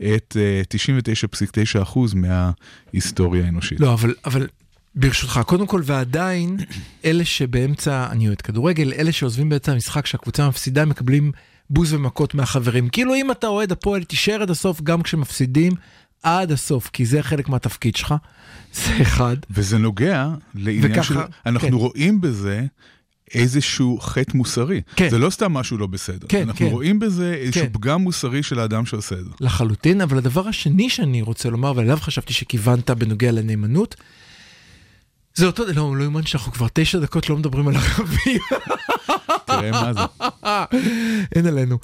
את 0.00 0.37
אה, 0.40 0.62
99.9% 1.85 1.99
מההיסטוריה 2.14 3.45
האנושית. 3.45 3.80
לא, 3.80 3.92
אבל, 3.92 4.14
אבל 4.25 4.47
ברשותך, 4.95 5.40
קודם 5.47 5.66
כל, 5.66 5.83
ועדיין, 5.85 6.57
אלה 7.04 7.25
שבאמצע, 7.25 8.07
אני 8.11 8.26
אוהד 8.26 8.40
כדורגל, 8.40 8.92
אלה 8.92 9.12
שעוזבים 9.12 9.49
באמצע 9.49 9.73
המשחק, 9.73 10.07
שהקבוצה 10.07 10.49
מפסידה, 10.49 10.85
מקבלים 10.85 11.33
בוז 11.71 11.93
ומכות 11.93 12.35
מהחברים. 12.35 12.89
כאילו 12.89 13.15
אם 13.15 13.31
אתה 13.31 13.47
אוהד 13.47 13.73
הפועל, 13.73 14.05
תישאר 14.05 14.43
עד 14.43 14.50
הסוף 14.50 14.81
גם 14.83 15.03
כשמפסידים, 15.03 15.73
עד 16.23 16.53
הסוף, 16.53 16.91
כי 16.93 17.07
זה 17.07 17.23
חלק 17.23 17.49
מהתפקיד 17.49 17.97
שלך. 17.97 18.15
זה 18.75 19.03
אחד. 19.03 19.37
וזה 19.50 19.79
נוגע 19.79 20.29
לעניין 20.55 20.93
וככה, 20.93 21.03
של... 21.03 21.21
אנחנו 21.47 21.69
כן. 21.69 21.75
רואים 21.75 22.21
בזה 22.21 22.67
איזשהו 23.35 23.99
חטא 24.00 24.37
מוסרי. 24.37 24.81
כן. 24.97 25.09
זה 25.11 25.19
לא 25.19 25.31
סתם 25.31 25.53
משהו 25.53 25.79
לא 25.79 25.87
בסדר. 25.87 26.27
כן, 26.29 26.43
אנחנו 26.43 26.67
כן. 26.67 26.73
רואים 26.73 26.99
בזה 26.99 27.35
איזשהו 27.35 27.62
כן. 27.62 27.73
פגם 27.73 28.00
מוסרי 28.00 28.43
של 28.43 28.59
האדם 28.59 28.87
שעושה 28.87 29.15
את 29.15 29.25
זה. 29.25 29.31
לחלוטין, 29.41 30.00
אבל 30.00 30.19
הדבר 30.19 30.49
השני 30.49 30.91
שאני 30.91 31.23
רוצה 31.23 31.50
לומר, 31.50 31.73
ועליו 31.77 31.99
חשבתי 32.00 32.33
שכיוונת 32.33 32.91
בנוגע 32.91 33.33
לנאמנות, 33.33 33.97
זה 35.35 35.47
אותו, 35.47 35.65
לא, 35.75 35.97
לא 35.97 36.05
יאומן 36.05 36.27
שאנחנו 36.27 36.53
כבר 36.53 36.67
תשע 36.73 36.99
דקות 36.99 37.29
לא 37.29 37.37
מדברים 37.37 37.69
על 37.69 37.75
ערבים, 37.77 38.41
תראה 39.45 39.71
מה 39.71 39.93
זה. 39.93 40.01
אין 41.35 41.47
עלינו. 41.47 41.79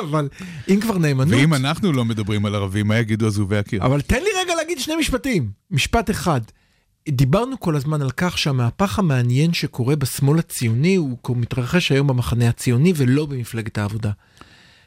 אבל, 0.00 0.28
אם 0.68 0.80
כבר 0.80 0.98
נאמנות, 0.98 1.40
ואם 1.40 1.54
אנחנו 1.54 1.92
לא 1.92 2.04
מדברים 2.04 2.46
על 2.46 2.54
ערבים, 2.54 2.88
מה 2.88 2.98
יגידו 2.98 3.26
עזובי 3.26 3.56
הקיר? 3.56 3.84
אבל 3.84 4.00
תן 4.00 4.22
לי 4.22 4.30
רגע 4.42 4.54
להגיד 4.54 4.78
שני 4.78 4.96
משפטים. 4.96 5.50
משפט 5.70 6.10
אחד. 6.10 6.40
דיברנו 7.08 7.60
כל 7.60 7.76
הזמן 7.76 8.02
על 8.02 8.10
כך 8.10 8.38
שהמהפך 8.38 8.98
המעניין 8.98 9.52
שקורה 9.52 9.96
בשמאל 9.96 10.38
הציוני 10.38 10.94
הוא 10.94 11.18
מתרחש 11.28 11.92
היום 11.92 12.06
במחנה 12.06 12.48
הציוני 12.48 12.92
ולא 12.96 13.26
במפלגת 13.26 13.78
העבודה. 13.78 14.10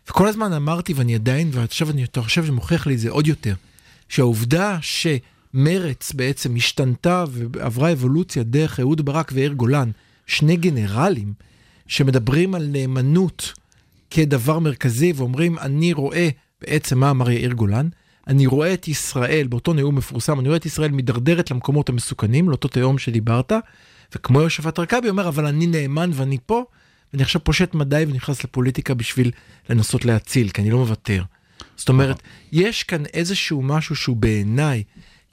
וכל 0.10 0.28
הזמן 0.28 0.54
אמרתי 0.54 0.94
ואני 0.94 1.16
עדיין, 1.16 1.50
ועכשיו 1.54 1.90
אני 1.90 2.06
חושב 2.18 2.46
שמוכיח 2.46 2.88
לי 2.88 2.94
את 2.94 3.00
זה 3.00 3.10
עוד 3.10 3.28
יותר, 3.28 3.54
שהעובדה 4.10 4.78
שמרץ 5.56 6.14
בעצם 6.14 6.56
השתנתה 6.56 7.24
ועברה 7.30 7.92
אבולוציה 7.92 8.44
דרך 8.44 8.80
אהוד 8.80 9.06
ברק 9.06 9.32
ויאיר 9.34 9.54
גולן, 9.54 9.92
שני 10.28 10.58
גנרלים 10.58 11.34
שמדברים 11.88 12.56
על 12.56 12.68
נאמנות 12.68 13.54
כדבר 14.10 14.60
מרכזי 14.60 15.14
ואומרים 15.16 15.60
אני 15.60 15.94
רואה 15.94 16.30
בעצם 16.62 17.00
מה 17.00 17.10
אמר 17.10 17.32
יאיר 17.32 17.54
גולן, 17.54 17.88
אני 18.28 18.46
רואה 18.46 18.74
את 18.74 18.88
ישראל, 18.88 19.48
באותו 19.48 19.74
נאום 19.74 19.96
מפורסם, 19.96 20.40
אני 20.40 20.48
רואה 20.48 20.58
את 20.58 20.66
ישראל 20.66 20.92
מידרדרת 20.92 21.52
למקומות 21.52 21.90
המסוכנים, 21.90 22.50
לאותו 22.50 22.68
תהום 22.68 22.98
שדיברת, 22.98 23.52
וכמו 24.16 24.42
יושבת 24.42 24.80
רכבי 24.80 25.10
אומר, 25.10 25.28
אבל 25.28 25.46
אני 25.46 25.68
נאמן 25.68 26.10
ואני 26.14 26.38
פה, 26.46 26.64
ואני 27.14 27.24
עכשיו 27.24 27.44
פושט 27.44 27.74
מדי 27.74 28.06
ונכנס 28.08 28.44
לפוליטיקה 28.44 28.94
בשביל 28.94 29.32
לנסות 29.70 30.06
להציל, 30.06 30.50
כי 30.50 30.62
אני 30.62 30.72
לא 30.72 30.78
מוותר. 30.78 31.24
זאת 31.76 31.90
אומרת, 31.90 32.22
יש 32.52 32.84
כאן 32.84 33.06
איזשהו 33.14 33.62
משהו 33.62 33.96
שהוא 33.96 34.16
בעיניי 34.16 34.84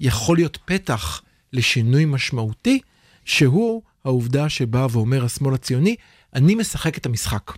יכול 0.02 0.36
להיות 0.36 0.58
פתח 0.64 1.22
לשינוי 1.52 2.04
משמעותי, 2.04 2.80
שהוא 3.24 3.82
העובדה 4.04 4.48
שבא 4.48 4.86
ואומר 4.90 5.24
השמאל 5.24 5.54
הציוני, 5.54 5.96
אני 6.34 6.54
משחק 6.54 6.98
את 6.98 7.06
המשחק. 7.06 7.52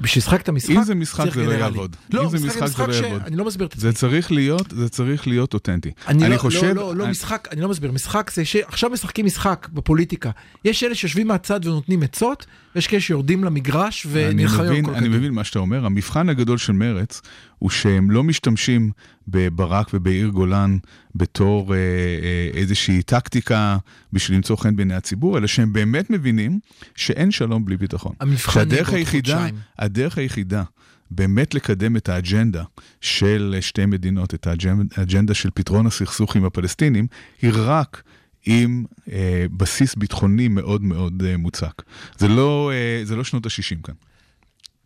בשביל 0.00 0.22
לשחק 0.22 0.40
את 0.40 0.48
המשחק, 0.48 0.70
אם 0.70 0.82
זה 0.82 0.94
משחק 0.94 1.34
זה 1.34 1.46
לא. 1.46 1.52
יעבוד. 1.52 1.96
לא, 2.10 2.24
אם 2.24 2.28
זה 2.38 2.46
משחק 2.46 2.62
משחק 2.62 2.90
זה 2.92 3.00
לא 3.00 3.06
יעבוד. 3.06 3.22
אני 3.22 3.36
לא 3.36 3.44
מסביר 3.44 3.66
את 3.66 3.74
זה 3.76 3.92
צריך 3.92 4.32
להיות, 4.32 4.70
זה 4.70 4.88
צריך 4.88 5.28
להיות 5.28 5.54
אותנטי. 5.54 5.90
אני, 6.08 6.28
לא, 6.28 6.36
חושב... 6.36 6.62
לא, 6.62 6.74
לא, 6.74 6.96
לא 6.96 7.02
אני- 7.04 7.10
משחק, 7.10 7.48
אני 7.52 7.60
לא 7.60 7.68
מסביר, 7.68 7.92
משחק 7.92 8.30
זה 8.34 8.44
שעכשיו 8.44 8.90
משחקים 8.90 9.26
משחק 9.26 9.68
בפוליטיקה. 9.72 10.30
יש 10.64 10.84
אלה 10.84 10.94
שיושבים 10.94 11.28
מהצד 11.28 11.66
ונותנים 11.66 12.02
עצות, 12.02 12.46
ויש 12.74 12.86
כאלה 12.86 13.00
שיורדים 13.00 13.44
למגרש 13.44 14.06
אני 14.06 14.14
ונלחמים 14.30 14.86
על 14.86 14.92
כל 14.92 14.98
אני. 14.98 15.08
מבין 15.08 15.32
מה 15.32 15.44
שאתה 15.44 15.58
אומר. 15.58 15.86
המבחן 15.86 16.28
הגדול 16.28 16.58
של 16.58 16.72
מרץ 16.72 17.22
הוא 17.58 17.70
שהם 17.70 18.10
לא 18.10 18.24
משתמשים 18.24 18.90
בברק 19.28 19.86
ובעיר 19.94 20.28
גולן 20.28 20.78
בתור 21.16 21.74
אה, 21.74 21.78
אה, 21.78 22.50
איזושהי 22.60 23.02
טקטיקה 23.02 23.76
בשביל 24.12 24.36
למצוא 24.36 24.56
חן 24.56 24.76
בעיני 24.76 24.94
הציבור, 24.94 25.38
אלא 25.38 25.46
שהם 25.46 25.72
באמת 25.72 26.10
מבינים 26.10 26.58
שאין 26.94 27.30
שלום 27.30 27.64
בלי 27.64 27.76
ביטחון. 27.76 28.12
המבחן 28.20 28.70
יהיה 28.70 28.84
בעוד 28.84 29.04
חודשיים. 29.10 29.54
הדרך 29.78 30.18
היחידה 30.18 30.62
באמת 31.10 31.54
לקדם 31.54 31.96
את 31.96 32.08
האג'נדה 32.08 32.64
של 33.00 33.56
שתי 33.60 33.86
מדינות, 33.86 34.34
את 34.34 34.46
האג'נ- 34.46 34.94
האג'נדה 34.96 35.34
של 35.34 35.50
פתרון 35.54 35.86
הסכסוך 35.86 36.36
עם 36.36 36.44
הפלסטינים, 36.44 37.06
היא 37.42 37.50
רק 37.54 38.02
עם 38.46 38.84
אה, 39.12 39.46
בסיס 39.56 39.94
ביטחוני 39.94 40.48
מאוד 40.48 40.82
מאוד 40.82 41.22
אה, 41.26 41.36
מוצק. 41.36 41.82
זה 42.18 42.28
לא, 42.28 42.70
אה, 42.74 43.04
זה 43.04 43.16
לא 43.16 43.24
שנות 43.24 43.46
ה-60 43.46 43.82
כאן. 43.82 43.94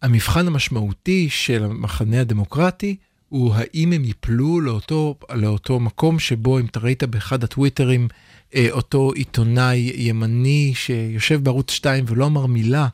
המבחן 0.03 0.47
המשמעותי 0.47 1.29
של 1.31 1.65
המחנה 1.65 2.21
הדמוקרטי 2.21 2.97
הוא 3.31 3.55
האם 3.55 3.93
הם 3.93 4.05
ייפלו 4.05 4.61
לאותו, 4.61 5.15
לאותו 5.35 5.81
מקום 5.81 6.19
שבו, 6.19 6.59
אם 6.59 6.67
אתה 6.67 6.81
ראית 6.81 7.03
באחד 7.03 7.45
הטוויטרים, 7.45 8.09
אה, 8.55 8.67
אותו 8.71 9.13
עיתונאי 9.13 9.93
ימני 9.95 10.73
שיושב 10.75 11.45
בערוץ 11.45 11.71
2 11.71 12.05
ולא 12.09 12.27
אמר 12.27 12.47
מילה 12.47 12.89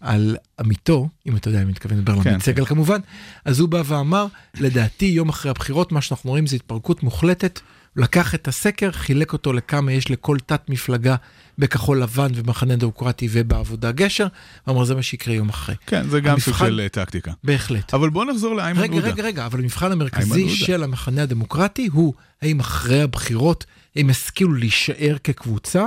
על 0.00 0.36
עמיתו, 0.60 1.08
אם 1.26 1.36
אתה 1.36 1.48
יודע, 1.48 1.58
אני 1.58 1.70
מתכוון 1.70 1.98
לדבר 1.98 2.12
על 2.12 2.22
כן, 2.22 2.30
עמית 2.30 2.42
סגל 2.42 2.64
כמובן, 2.64 3.00
אז 3.44 3.60
הוא 3.60 3.68
בא 3.68 3.82
ואמר, 3.86 4.26
לדעתי 4.60 5.06
יום 5.06 5.28
אחרי 5.28 5.50
הבחירות, 5.50 5.92
מה 5.92 6.00
שאנחנו 6.00 6.30
רואים 6.30 6.46
זה 6.46 6.56
התפרקות 6.56 7.02
מוחלטת. 7.02 7.60
לקח 7.96 8.34
את 8.34 8.48
הסקר, 8.48 8.92
חילק 8.92 9.32
אותו 9.32 9.52
לכמה 9.52 9.92
יש 9.92 10.10
לכל 10.10 10.38
תת 10.46 10.70
מפלגה 10.70 11.16
בכחול 11.58 12.02
לבן 12.02 12.28
ובמחנה 12.34 12.76
דמוקרטי 12.76 13.28
ובעבודה 13.30 13.92
גשר, 13.92 14.26
ואמר 14.66 14.84
זה 14.84 14.94
מה 14.94 15.02
שיקרה 15.02 15.34
יום 15.34 15.48
אחרי. 15.48 15.74
כן, 15.86 16.08
זה 16.08 16.20
גם 16.20 16.38
סוג 16.40 16.54
המבחן- 16.54 16.66
של 16.66 16.80
אה, 16.80 16.88
טקטיקה. 16.88 17.32
בהחלט. 17.44 17.94
אבל 17.94 18.10
בוא 18.10 18.24
נחזור 18.24 18.54
לאיימן 18.56 18.80
רגע, 18.82 18.94
עודה. 18.94 19.08
רגע, 19.08 19.22
רגע, 19.22 19.46
אבל 19.46 19.60
המבחן 19.60 19.92
המרכזי. 19.92 20.48
של 20.48 20.82
המחנה 20.82 21.22
הדמוקרטי 21.22 21.88
הוא 21.92 22.14
האם 22.42 22.60
אחרי 22.60 23.02
הבחירות 23.02 23.64
הם 23.96 24.10
ישכילו 24.10 24.54
להישאר 24.54 25.16
כקבוצה 25.24 25.84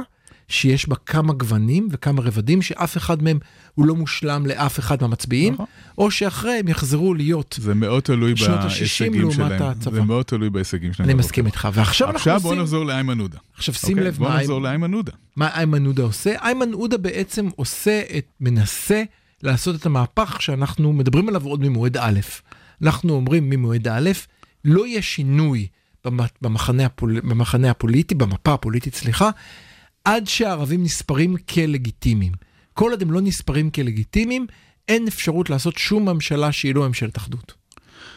שיש 0.48 0.90
בה 0.90 0.96
כמה 1.06 1.34
גוונים 1.34 1.88
וכמה 1.92 2.22
רבדים, 2.22 2.62
שאף 2.62 2.98
אחד 2.98 3.24
מהם 3.24 3.40
הוא 3.80 3.88
לא 3.88 3.96
מושלם 3.96 4.46
לאף 4.46 4.80
אחד 4.80 4.98
מהמצביעים, 5.02 5.54
נכון. 5.54 5.66
או 5.98 6.12
שאחרי 6.12 6.52
הם 6.52 6.68
יחזרו 6.68 7.14
להיות. 7.14 7.56
זה 7.62 7.74
מאוד 7.74 8.04
תלוי 8.04 8.38
שנות 8.38 8.60
ה-60 8.60 8.70
בהישגים 8.80 9.14
לעומת 9.22 9.34
שלהם. 9.36 9.62
הצבא. 9.64 9.96
זה 9.96 10.02
מאוד 10.02 10.26
תלוי 10.26 10.50
בהישגים 10.50 10.94
שלהם. 10.94 11.10
אני. 11.10 11.20
מסכים 11.20 11.46
איתך. 11.46 11.68
ועכשיו 11.74 12.08
אנחנו 12.08 12.18
עכשיו 12.18 12.40
בוא 12.40 12.50
עושים... 12.50 12.62
נחזור 12.62 12.86
לאיימן 12.86 13.20
עודה. 13.20 13.38
עכשיו 13.56 13.74
שים 13.74 13.90
אוקיי? 13.90 14.04
לב 14.08 14.18
בוא 14.18 14.30
מה 14.30 14.38
נחזור 14.38 14.62
לאיימן 14.62 14.94
עודה. 14.94 15.12
מה 15.36 15.56
איימן 15.56 15.86
עודה 15.86 16.04
עושה? 16.04 16.36
איימן 16.42 16.72
עודה 16.74 16.98
בעצם 16.98 17.50
עושה 17.56 18.02
את, 18.18 18.26
מנסה 18.42 19.04
לעשות 19.44 19.76
את 19.76 19.86
המהפך 19.86 20.38
שאנחנו 20.42 20.94
מדברים 20.94 21.30
עליו 21.30 21.46
עוד 21.46 21.62
ממועד 21.62 21.98
א'. 21.98 22.20
אנחנו 22.84 23.14
אומרים 23.14 23.50
ממועד 23.50 23.88
א', 23.88 24.10
לא 24.66 24.88
יהיה 24.88 25.02
שינוי 25.02 25.68
במ- 26.06 26.20
במחנה, 26.42 26.86
הפול, 26.86 27.20
במחנה 27.20 27.70
הפוליטי, 27.72 28.16
במפה 28.16 28.54
הפוליטית, 28.54 28.96
סליחה, 28.96 29.30
עד 30.06 30.28
שהערבים 30.28 30.84
נספרים 30.84 31.36
כלגיטימיים. 31.54 32.32
כל 32.80 32.92
עוד 32.92 33.02
הם 33.02 33.12
לא 33.12 33.22
נספרים 33.22 33.70
כלגיטימיים, 33.70 34.48
אין 34.88 35.08
אפשרות 35.08 35.50
לעשות 35.50 35.78
שום 35.78 36.10
ממשלה 36.10 36.52
שהיא 36.52 36.76
לא 36.76 36.88
ממשלת 36.88 37.18
אחדות. 37.18 37.54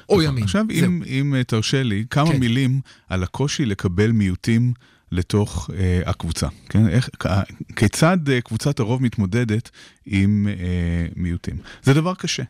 או 0.08 0.22
ימין. 0.22 0.44
עכשיו, 0.44 0.64
זהו. 0.74 0.86
אם, 0.86 1.02
אם 1.06 1.34
אה, 1.34 1.44
תרשה 1.44 1.82
לי, 1.82 2.04
כמה 2.10 2.32
כן. 2.32 2.40
מילים 2.40 2.80
על 3.08 3.22
הקושי 3.22 3.64
לקבל 3.64 4.12
מיעוטים 4.12 4.72
לתוך 5.12 5.70
אה, 5.78 6.00
הקבוצה. 6.06 6.48
כן? 6.68 6.88
איך, 6.88 7.08
כ- 7.18 7.26
כיצד 7.76 8.28
אה, 8.30 8.40
קבוצת 8.40 8.80
הרוב 8.80 9.02
מתמודדת 9.02 9.70
עם 10.06 10.48
אה, 10.50 11.06
מיעוטים. 11.16 11.56
זה 11.82 11.94
דבר 11.94 12.14
קשה. 12.14 12.42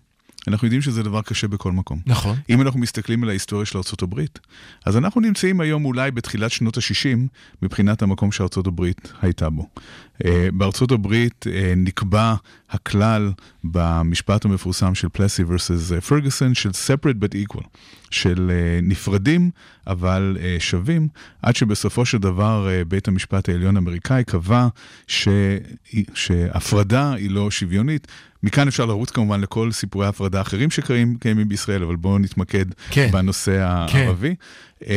אנחנו 0.48 0.66
יודעים 0.66 0.82
שזה 0.82 1.02
דבר 1.02 1.22
קשה 1.22 1.48
בכל 1.48 1.72
מקום. 1.72 2.00
נכון. 2.06 2.36
אם 2.50 2.60
אנחנו 2.60 2.80
מסתכלים 2.80 3.22
על 3.22 3.28
ההיסטוריה 3.28 3.66
של 3.66 3.78
ארה"ב, 3.78 4.20
אז 4.86 4.96
אנחנו 4.96 5.20
נמצאים 5.20 5.60
היום 5.60 5.84
אולי 5.84 6.10
בתחילת 6.10 6.50
שנות 6.50 6.76
ה-60 6.76 7.18
מבחינת 7.62 8.02
המקום 8.02 8.32
שארה"ב 8.32 8.82
הייתה 9.22 9.50
בו. 9.50 9.68
אה, 10.24 10.48
הברית 10.90 11.46
אה, 11.46 11.72
נקבע 11.76 12.34
הכלל 12.70 13.32
במשפט 13.64 14.44
המפורסם 14.44 14.94
של 14.94 15.08
פלסי 15.08 15.42
versus 15.42 16.00
פרגוסון 16.00 16.54
של 16.54 16.70
separate 16.70 17.24
but 17.24 17.34
equal. 17.34 17.64
של 18.12 18.50
אה, 18.54 18.80
נפרדים, 18.82 19.50
אבל 19.86 20.36
אה, 20.40 20.56
שווים, 20.58 21.08
עד 21.42 21.56
שבסופו 21.56 22.06
של 22.06 22.18
דבר 22.18 22.68
אה, 22.70 22.84
בית 22.84 23.08
המשפט 23.08 23.48
העליון 23.48 23.76
האמריקאי 23.76 24.24
קבע 24.24 24.68
ש... 25.06 25.28
שהפרדה 26.14 27.12
היא 27.12 27.30
לא 27.30 27.50
שוויונית. 27.50 28.06
מכאן 28.42 28.68
אפשר 28.68 28.86
לרוץ 28.86 29.10
כמובן 29.10 29.40
לכל 29.40 29.72
סיפורי 29.72 30.06
ההפרדה 30.06 30.38
האחרים 30.38 30.70
שקיימים 30.70 31.48
בישראל, 31.48 31.82
אבל 31.82 31.96
בואו 31.96 32.18
נתמקד 32.18 32.64
כן. 32.90 33.08
בנושא 33.12 33.86
כן. 33.88 33.98
הערבי. 33.98 34.34
כן. 34.80 34.92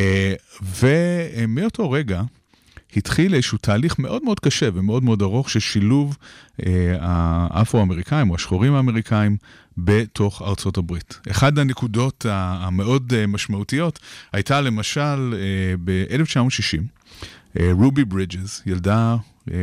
ומאותו 0.80 1.92
רגע, 1.92 2.22
התחיל 2.96 3.34
איזשהו 3.34 3.58
תהליך 3.58 4.00
מאוד 4.00 4.24
מאוד 4.24 4.40
קשה 4.40 4.70
ומאוד 4.74 5.04
מאוד 5.04 5.22
ארוך 5.22 5.50
של 5.50 5.60
שילוב 5.60 6.18
אה, 6.66 6.96
האפרו-אמריקאים 7.00 8.30
או 8.30 8.36
השחורים 8.36 8.74
האמריקאים 8.74 9.38
בתוך 9.78 10.42
ארצות 10.42 10.78
הברית. 10.78 11.20
אחת 11.32 11.58
הנקודות 11.58 12.26
המאוד 12.30 13.14
אה, 13.16 13.28
משמעותיות 13.28 14.00
הייתה 14.34 14.62
למשל 14.62 15.34
אה, 15.34 15.76
ב-1960, 15.84 16.82
אה, 17.60 17.70
רובי 17.72 18.06
ברידג'ס, 18.06 18.64
ילדה 18.66 19.16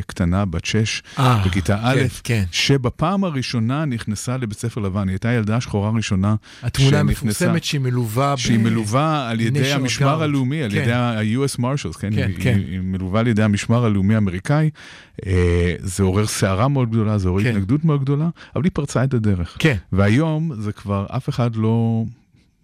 קטנה, 0.07 0.45
בת 0.45 0.65
שש, 0.65 1.03
אה, 1.19 1.43
בכיתה 1.47 1.79
א', 1.83 1.95
כן, 1.95 2.07
כן. 2.25 2.45
שבפעם 2.53 3.25
הראשונה 3.25 3.85
נכנסה 3.85 4.37
לבית 4.37 4.59
ספר 4.59 4.81
לבן. 4.81 5.09
היא 5.09 5.15
הייתה 5.15 5.33
ילדה 5.33 5.61
שחורה 5.61 5.91
ראשונה 5.91 6.35
התמונה 6.63 7.01
המפורסמת 7.01 7.65
שהיא 7.65 7.81
מלווה 7.81 8.35
שהיא 8.37 8.59
ב... 8.59 8.63
מלווה 8.63 9.31
על 9.31 9.41
ידי 9.41 9.73
המשמר 9.73 10.09
guard. 10.09 10.23
הלאומי, 10.23 10.63
על 10.63 10.71
כן. 10.71 10.77
ידי 10.77 10.93
ה-US 10.93 11.59
Marshals, 11.59 11.99
כן? 12.01 12.11
כן, 12.15 12.29
היא, 12.29 12.37
כן. 12.41 12.61
היא 12.69 12.81
מלווה 12.81 13.21
על 13.21 13.27
ידי 13.27 13.43
המשמר 13.43 13.85
הלאומי 13.85 14.15
האמריקאי. 14.15 14.71
אה, 15.27 15.75
זה 15.79 16.03
עורר 16.03 16.27
סערה 16.27 16.69
מאוד 16.69 16.91
גדולה, 16.91 17.19
זה 17.19 17.29
עורר 17.29 17.43
כן. 17.43 17.49
התנגדות 17.51 17.85
מאוד 17.85 18.01
גדולה, 18.01 18.29
אבל 18.57 18.65
היא 18.65 18.73
פרצה 18.75 19.05
את 19.05 19.15
הדרך. 19.15 19.57
כן. 19.59 19.77
והיום 19.93 20.53
זה 20.59 20.73
כבר 20.73 21.07
אף 21.11 21.29
אחד 21.29 21.57
לא... 21.57 22.05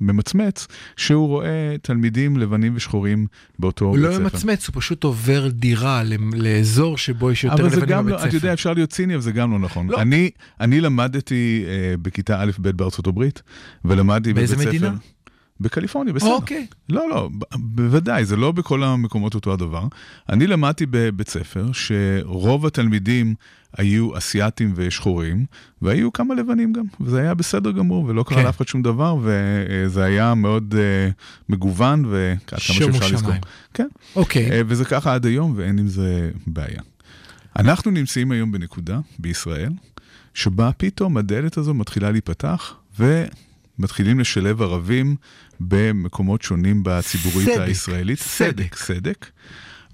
ממצמץ 0.00 0.66
שהוא 0.96 1.28
רואה 1.28 1.76
תלמידים 1.82 2.36
לבנים 2.36 2.76
ושחורים 2.76 3.26
באותו 3.58 3.92
בית 3.92 4.00
ספר. 4.00 4.08
הוא 4.08 4.18
לא 4.18 4.24
ממצמץ, 4.24 4.66
הוא 4.68 4.74
פשוט 4.76 5.04
עובר 5.04 5.48
דירה 5.48 6.02
לאזור 6.32 6.98
שבו 6.98 7.30
יש 7.30 7.44
יותר 7.44 7.62
לבנים 7.66 7.80
בבית 7.80 8.12
לא, 8.12 8.18
ספר. 8.18 8.28
אתה 8.28 8.36
יודע, 8.36 8.52
אפשר 8.52 8.72
להיות 8.72 8.90
ציני, 8.90 9.14
אבל 9.14 9.22
זה 9.22 9.32
גם 9.32 9.52
לא 9.52 9.58
נכון. 9.58 9.88
לא. 9.90 10.00
אני, 10.02 10.30
אני 10.60 10.80
למדתי 10.80 11.64
אה, 11.68 11.94
בכיתה 12.02 12.42
א'-ב' 12.42 12.70
בארצות 12.70 13.06
הברית, 13.06 13.42
ולמדתי 13.84 14.32
בבית 14.32 14.46
ספר... 14.46 14.56
באיזה 14.56 14.68
מדינה? 14.68 14.94
בקליפורניה, 15.60 16.12
בסדר. 16.12 16.30
אוקיי. 16.30 16.66
לא, 16.88 17.10
לא, 17.10 17.28
בוודאי, 17.54 18.24
זה 18.24 18.36
לא 18.36 18.52
בכל 18.52 18.82
המקומות 18.82 19.34
אותו 19.34 19.52
הדבר. 19.52 19.86
אני 20.28 20.46
למדתי 20.46 20.86
בבית 20.90 21.28
ספר 21.28 21.66
שרוב 21.72 22.66
התלמידים 22.66 23.34
היו 23.76 24.18
אסיאתים 24.18 24.72
ושחורים, 24.76 25.44
והיו 25.82 26.12
כמה 26.12 26.34
לבנים 26.34 26.72
גם, 26.72 26.84
וזה 27.00 27.20
היה 27.20 27.34
בסדר 27.34 27.70
גמור, 27.70 28.04
ולא 28.04 28.22
קרה 28.22 28.38
כן. 28.38 28.44
לאף 28.44 28.56
אחד 28.56 28.68
שום 28.68 28.82
דבר, 28.82 29.16
וזה 29.22 30.04
היה 30.04 30.34
מאוד 30.34 30.74
uh, 30.74 31.12
מגוון, 31.48 32.04
וכמה 32.08 32.60
שאפשר 32.60 33.14
לזכור. 33.14 33.32
כן. 33.74 33.88
אוקיי. 34.16 34.60
Uh, 34.60 34.64
וזה 34.66 34.84
ככה 34.84 35.14
עד 35.14 35.26
היום, 35.26 35.52
ואין 35.56 35.78
עם 35.78 35.88
זה 35.88 36.30
בעיה. 36.46 36.80
אנחנו 37.58 37.90
נמצאים 37.90 38.32
היום 38.32 38.52
בנקודה, 38.52 39.00
בישראל, 39.18 39.72
שבה 40.34 40.70
פתאום 40.76 41.16
הדלת 41.16 41.56
הזו 41.58 41.74
מתחילה 41.74 42.10
להיפתח, 42.10 42.74
ו... 42.98 43.24
מתחילים 43.78 44.20
לשלב 44.20 44.62
ערבים 44.62 45.16
במקומות 45.60 46.42
שונים 46.42 46.82
בציבורית 46.84 47.48
סדק, 47.48 47.60
הישראלית. 47.60 48.18
סדק. 48.18 48.76
סדק. 48.76 49.26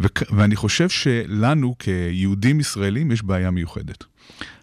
ו- 0.00 0.36
ואני 0.36 0.56
חושב 0.56 0.88
שלנו 0.88 1.74
כיהודים 1.78 2.60
ישראלים 2.60 3.12
יש 3.12 3.22
בעיה 3.22 3.50
מיוחדת. 3.50 4.04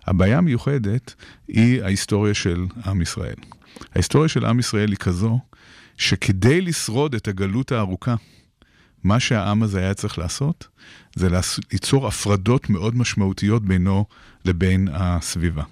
הבעיה 0.08 0.38
המיוחדת 0.38 1.16
היא 1.48 1.84
ההיסטוריה 1.84 2.34
של 2.34 2.66
עם 2.86 3.02
ישראל. 3.02 3.36
ההיסטוריה 3.96 4.30
של 4.30 4.46
עם 4.46 4.60
ישראל 4.60 4.90
היא 4.90 4.98
כזו, 4.98 5.40
שכדי 5.98 6.62
לשרוד 6.62 7.16
את 7.16 7.28
הגלות 7.28 7.72
הארוכה, 7.72 8.16
מה 9.04 9.20
שהעם 9.20 9.64
הזה 9.64 9.80
היה 9.80 9.94
צריך 9.94 10.18
לעשות, 10.18 10.68
זה 11.16 11.28
ליצור 11.74 12.08
הפרדות 12.08 12.70
מאוד 12.70 12.96
משמעותיות 12.96 13.66
בינו 13.66 14.06
לבין 14.46 14.88
הסביבה. 14.92 15.64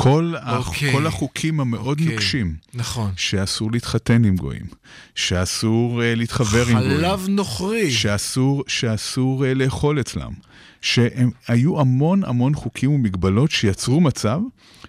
כל, 0.00 0.34
okay. 0.36 0.38
הח, 0.42 0.68
אוקיי. 0.68 0.92
כל 0.92 1.06
החוקים 1.06 1.60
המאוד 1.60 1.98
okay. 1.98 2.02
אוקיי. 2.02 2.14
נוקשים, 2.14 2.54
נכון, 2.74 3.10
שאסור 3.16 3.72
להתחתן 3.72 4.24
עם 4.24 4.36
גויים, 4.36 4.66
שאסור 5.14 6.00
uh, 6.00 6.16
להתחבר 6.16 6.66
עם 6.66 6.78
גויים, 6.78 6.96
חלב 6.96 7.26
נוכרי, 7.28 7.90
שאסור, 7.90 8.64
שאסור 8.66 9.44
uh, 9.44 9.46
לאכול 9.54 10.00
אצלם, 10.00 10.32
שהם 10.80 11.30
היו 11.48 11.80
המון 11.80 12.24
המון 12.24 12.54
חוקים 12.54 12.90
ומגבלות 12.90 13.50
שיצרו 13.50 14.00
מצב 14.00 14.40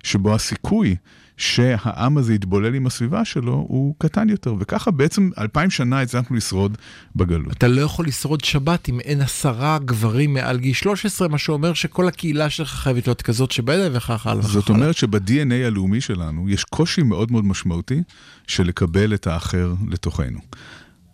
שבו 0.04 0.36
הסיכוי 0.36 0.96
שהעם 1.40 2.18
הזה 2.18 2.34
יתבולל 2.34 2.76
עם 2.76 2.88
הסביבה 2.88 3.26
שלו 3.26 3.54
הוא 3.54 3.96
קטן 3.98 4.30
יותר, 4.30 4.56
וככה 4.60 4.92
בעצם 4.92 5.30
אלפיים 5.38 5.70
שנה 5.70 6.02
הצלחנו 6.02 6.36
לשרוד 6.36 6.78
בגלות. 7.16 7.52
אתה 7.52 7.68
לא 7.68 7.82
יכול 7.82 8.08
לשרוד 8.08 8.44
שבת 8.44 8.90
אם 8.90 9.00
אין 9.00 9.22
עשרה 9.22 9.80
גברים 9.86 10.34
מעל 10.34 10.58
גיל 10.58 10.74
13, 10.74 11.28
מה 11.28 11.38
שאומר 11.38 11.74
שכל 11.74 12.08
הקהילה 12.08 12.50
שלך 12.50 12.70
חייבת 12.70 13.08
להיות 13.08 13.22
כזאת 13.22 13.52
שבעדה 13.52 13.98
וכך 13.98 14.28
הלאה. 14.28 14.42
זאת 14.42 14.70
אומרת 14.70 14.98
שב-DNA 14.98 15.66
הלאומי 15.66 16.02
שלנו 16.02 16.50
יש 16.50 16.64
קושי 16.64 17.04
מאוד 17.04 17.32
מאוד 17.32 17.46
משמעותי 17.46 18.04
של 18.48 18.68
לקבל 18.68 19.14
את 19.14 19.28
האחר 19.28 19.74
לתוכנו. 19.90 20.40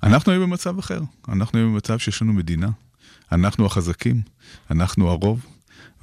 אנחנו 0.03 0.31
היום 0.31 0.43
במצב 0.43 0.79
אחר, 0.79 0.99
אנחנו 1.29 1.59
היום 1.59 1.73
במצב 1.73 1.97
שיש 1.97 2.21
לנו 2.21 2.33
מדינה, 2.33 2.67
אנחנו 3.31 3.65
החזקים, 3.65 4.21
אנחנו 4.71 5.09
הרוב, 5.09 5.45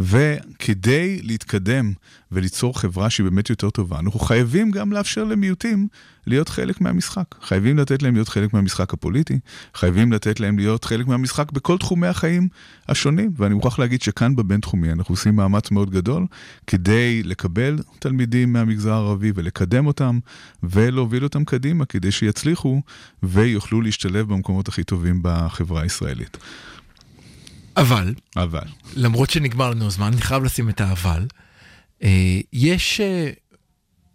וכדי 0.01 1.21
להתקדם 1.23 1.93
וליצור 2.33 2.81
חברה 2.81 3.11
שהיא 3.11 3.25
באמת 3.25 3.51
יותר 3.51 3.71
טובה, 3.71 3.99
אנחנו 3.99 4.21
חייבים 4.21 4.71
גם 4.71 4.93
לאפשר 4.93 5.25
למיעוטים 5.25 5.89
להיות 6.27 6.49
חלק 6.49 6.81
מהמשחק. 6.81 7.25
חייבים 7.43 7.79
לתת 7.79 8.03
להם 8.03 8.15
להיות 8.15 8.29
חלק 8.29 8.55
מהמשחק 8.55 8.93
הפוליטי, 8.93 9.39
חייבים 9.75 10.13
לתת 10.13 10.41
להם 10.41 10.59
להיות 10.59 10.85
חלק 10.85 11.07
מהמשחק 11.07 11.53
בכל 11.53 11.79
תחומי 11.79 12.07
החיים 12.07 12.49
השונים. 12.89 13.31
ואני 13.37 13.55
מוכרח 13.55 13.79
להגיד 13.79 14.03
שכאן 14.03 14.37
בבינתחומי 14.37 14.93
אנחנו 14.93 15.13
עושים 15.13 15.37
מאמץ 15.37 15.71
מאוד 15.71 15.91
גדול 15.91 16.27
כדי 16.67 17.23
לקבל 17.23 17.79
תלמידים 17.99 18.53
מהמגזר 18.53 18.93
הערבי 18.93 19.33
ולקדם 19.35 19.87
אותם 19.87 20.19
ולהוביל 20.63 21.25
אותם 21.25 21.45
קדימה 21.45 21.85
כדי 21.85 22.11
שיצליחו 22.11 22.83
ויוכלו 23.23 23.81
להשתלב 23.81 24.29
במקומות 24.29 24.69
הכי 24.69 24.85
טובים 24.85 25.19
בחברה 25.23 25.83
הישראלית. 25.83 26.37
אבל, 27.77 28.15
אבל, 28.37 28.67
למרות 28.97 29.31
שנגמר 29.31 29.71
לנו 29.71 29.87
הזמן, 29.87 30.07
אני 30.07 30.21
חייב 30.21 30.45
לשים 30.45 30.69
את 30.69 30.81
האבל, 30.81 31.27
אה, 32.03 32.41
יש 32.53 33.01
אה, 33.01 33.31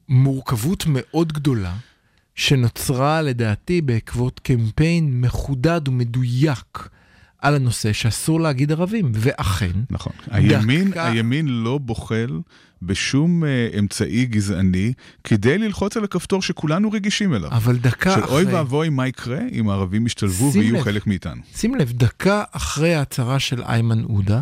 מורכבות 0.10 0.84
מאוד 0.88 1.34
גדולה 1.34 1.76
שנוצרה 2.36 3.22
לדעתי 3.22 3.82
בעקבות 3.82 4.40
קמפיין 4.40 5.22
מחודד 5.22 5.88
ומדויק 5.88 6.90
על 7.42 7.56
הנושא 7.56 7.94
שאסור 7.94 8.42
להגיד 8.42 8.72
ערבים, 8.72 9.12
ואכן, 9.14 9.72
נכון. 9.90 10.14
הימין, 10.32 10.90
דקה... 10.90 11.08
הימין 11.08 11.48
לא 11.48 11.78
בוחל 11.78 12.40
בשום 12.82 13.44
uh, 13.44 13.80
אמצעי 13.80 14.26
גזעני 14.26 14.94
כדי 15.24 15.58
ללחוץ 15.58 15.98
על 15.98 16.04
הכפתור 16.04 16.42
שכולנו 16.42 16.92
רגישים 16.92 17.34
אליו. 17.34 17.52
אבל 17.52 17.78
דקה 17.78 18.14
של 18.14 18.24
אחרי... 18.24 18.42
של 18.44 18.48
אוי 18.48 18.56
ואבוי 18.56 18.90
מה 18.90 19.08
יקרה 19.08 19.40
אם 19.52 19.70
הערבים 19.70 20.06
ישתלבו 20.06 20.52
ויהיו 20.54 20.76
לב, 20.76 20.84
חלק 20.84 21.08
מאיתנו. 21.08 21.42
שים 21.56 21.76
לב, 21.76 21.92
דקה 21.92 22.44
אחרי 22.52 22.96
ההצהרה 22.96 23.40
של 23.40 23.64
איימן 23.64 24.04
עודה, 24.04 24.42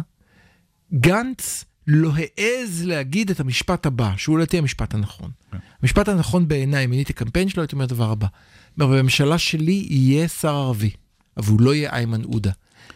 גנץ 0.94 1.66
לא 1.88 2.12
העז 2.16 2.84
להגיד 2.86 3.30
את 3.30 3.40
המשפט 3.40 3.86
הבא, 3.86 4.12
שהוא 4.18 4.38
לדעתי 4.38 4.58
המשפט 4.58 4.94
הנכון. 4.94 5.32
כן. 5.52 5.58
המשפט 5.82 6.10
הנכון 6.10 6.48
בעיניי, 6.48 6.86
אם 6.86 6.90
אני 6.90 6.98
הייתי 6.98 7.14
קמפיין 7.14 7.50
שלו, 7.50 7.64
הייתי 7.64 7.76
אומר 7.76 7.86
דבר 7.86 8.12
הבא. 8.12 8.28
בממשלה 8.78 9.38
שלי 9.38 9.88
יהיה 9.90 10.28
שר 10.28 10.56
ערבי, 10.56 10.90
אבל 11.38 11.52
הוא 11.52 11.62
לא 11.62 11.76
יהיה 11.76 11.90
איימן 11.90 12.24
עודה. 12.24 12.52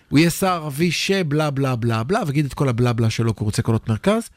הוא 0.10 0.20
יהיה 0.20 0.30
שר 0.30 0.48
ערבי 0.48 0.92
שבלה 0.92 1.52
בלה 1.52 1.76
בלה 1.76 2.04
בלה, 2.04 2.22
ויגיד 2.28 2.46
את 2.46 2.54
כל 2.54 2.70
הבלה 2.70 2.94
בלה 2.94 3.10
שלו, 3.10 3.36
כי 3.36 3.40
הוא 3.40 3.46
רוצה 3.46 3.62
קולות 3.62 3.90
מרכז, 3.90 4.30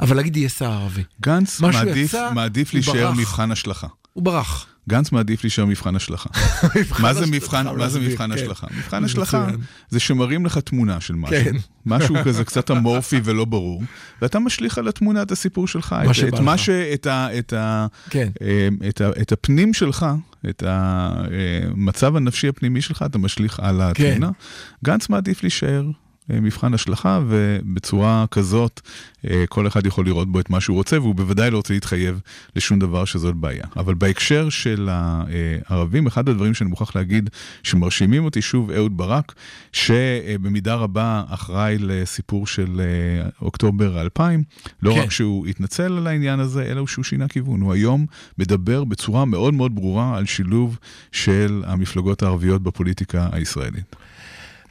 אבל 0.00 0.16
להגיד 0.16 0.36
יהיה 0.36 0.48
שר 0.48 0.72
ערבי. 0.72 1.02
גנץ 1.20 1.60
מעדיף, 1.60 1.96
יצא, 1.96 2.30
מעדיף 2.34 2.74
להישאר 2.74 3.12
מבחן 3.12 3.50
השלכה. 3.50 3.86
הוא 4.12 4.24
ברח. 4.24 4.66
גנץ 4.90 5.12
מעדיף 5.12 5.44
להישאר 5.44 5.64
מבחן 5.64 5.96
השלכה. 5.96 6.30
מה 7.02 7.14
זה 7.14 7.26
מבחן, 7.26 7.66
מה 7.76 7.88
זה 7.88 8.00
מבחן 8.00 8.26
כן. 8.26 8.32
השלכה? 8.32 8.66
מבחן 8.76 9.04
השלכה 9.04 9.46
זה 9.88 10.00
שמראים 10.00 10.46
לך 10.46 10.58
תמונה 10.58 11.00
של 11.00 11.14
משהו, 11.14 11.44
כן. 11.44 11.56
משהו 11.86 12.14
כזה 12.24 12.44
קצת 12.44 12.70
אמורפי 12.70 13.20
ולא 13.24 13.44
ברור, 13.44 13.82
ואתה 14.22 14.38
משליך 14.38 14.78
על 14.78 14.88
התמונה 14.88 15.22
את 15.22 15.32
הסיפור 15.32 15.68
שלך, 15.68 15.96
את 16.28 16.40
מה 16.40 16.58
ש... 16.58 16.70
כן. 18.10 18.28
אה, 18.42 18.68
את 19.22 19.32
הפנים 19.32 19.74
שלך, 19.74 20.06
את 20.48 20.62
המצב 20.66 22.16
הנפשי 22.16 22.48
הפנימי 22.48 22.80
שלך, 22.80 23.04
אתה 23.06 23.18
משליך 23.18 23.60
על 23.60 23.80
התמונה. 23.82 24.30
גנץ 24.84 25.08
מעדיף 25.08 25.42
להישאר 25.42 25.84
מבחן 26.42 26.74
השלכה, 26.74 27.20
ובצורה 27.28 28.24
כזאת 28.30 28.80
אה, 29.30 29.44
כל 29.48 29.66
אחד 29.66 29.86
יכול 29.86 30.06
לראות 30.06 30.32
בו 30.32 30.40
את 30.40 30.50
מה 30.50 30.60
שהוא 30.60 30.76
רוצה, 30.76 31.00
והוא 31.00 31.14
בוודאי 31.14 31.50
לא 31.50 31.56
רוצה 31.56 31.74
להתחייב 31.74 32.20
לשום 32.56 32.78
דבר 32.78 33.04
שזאת 33.04 33.34
בעיה. 33.34 33.64
אבל 33.76 33.94
בהקשר 33.94 34.48
של 34.48 34.88
הערבים, 34.90 36.06
אחד 36.06 36.28
הדברים 36.28 36.54
שאני 36.54 36.70
מוכרח 36.70 36.96
להגיד, 36.96 37.30
שמרשימים 37.62 38.24
אותי 38.24 38.42
שוב, 38.42 38.70
אהוד 38.70 38.96
ברק, 38.96 39.34
שבמידה 39.72 40.74
רבה 40.74 41.22
אחראי 41.28 41.76
לסיפור 41.78 42.46
של 42.46 42.80
אוקטובר 43.42 44.00
2000, 44.00 44.42
לא 44.82 44.94
כן. 44.94 45.00
רק 45.00 45.10
שהוא 45.10 45.46
התנצל 45.46 45.96
על 45.96 46.06
העניין 46.06 46.40
הזה, 46.40 46.62
אלא 46.62 46.86
שהוא 46.86 47.04
שינה 47.04 47.28
כיוון. 47.28 47.60
הוא 47.60 47.72
היום 47.72 48.06
מדבר 48.38 48.84
בצורה 48.84 49.24
מאוד 49.24 49.54
מאוד 49.54 49.74
ברורה 49.74 50.16
על 50.16 50.26
שילוב 50.26 50.78
של 51.12 51.62
המפלגות 51.66 52.22
הערביות 52.22 52.62
בפוליטיקה 52.62 53.28
הישראלית. 53.32 53.96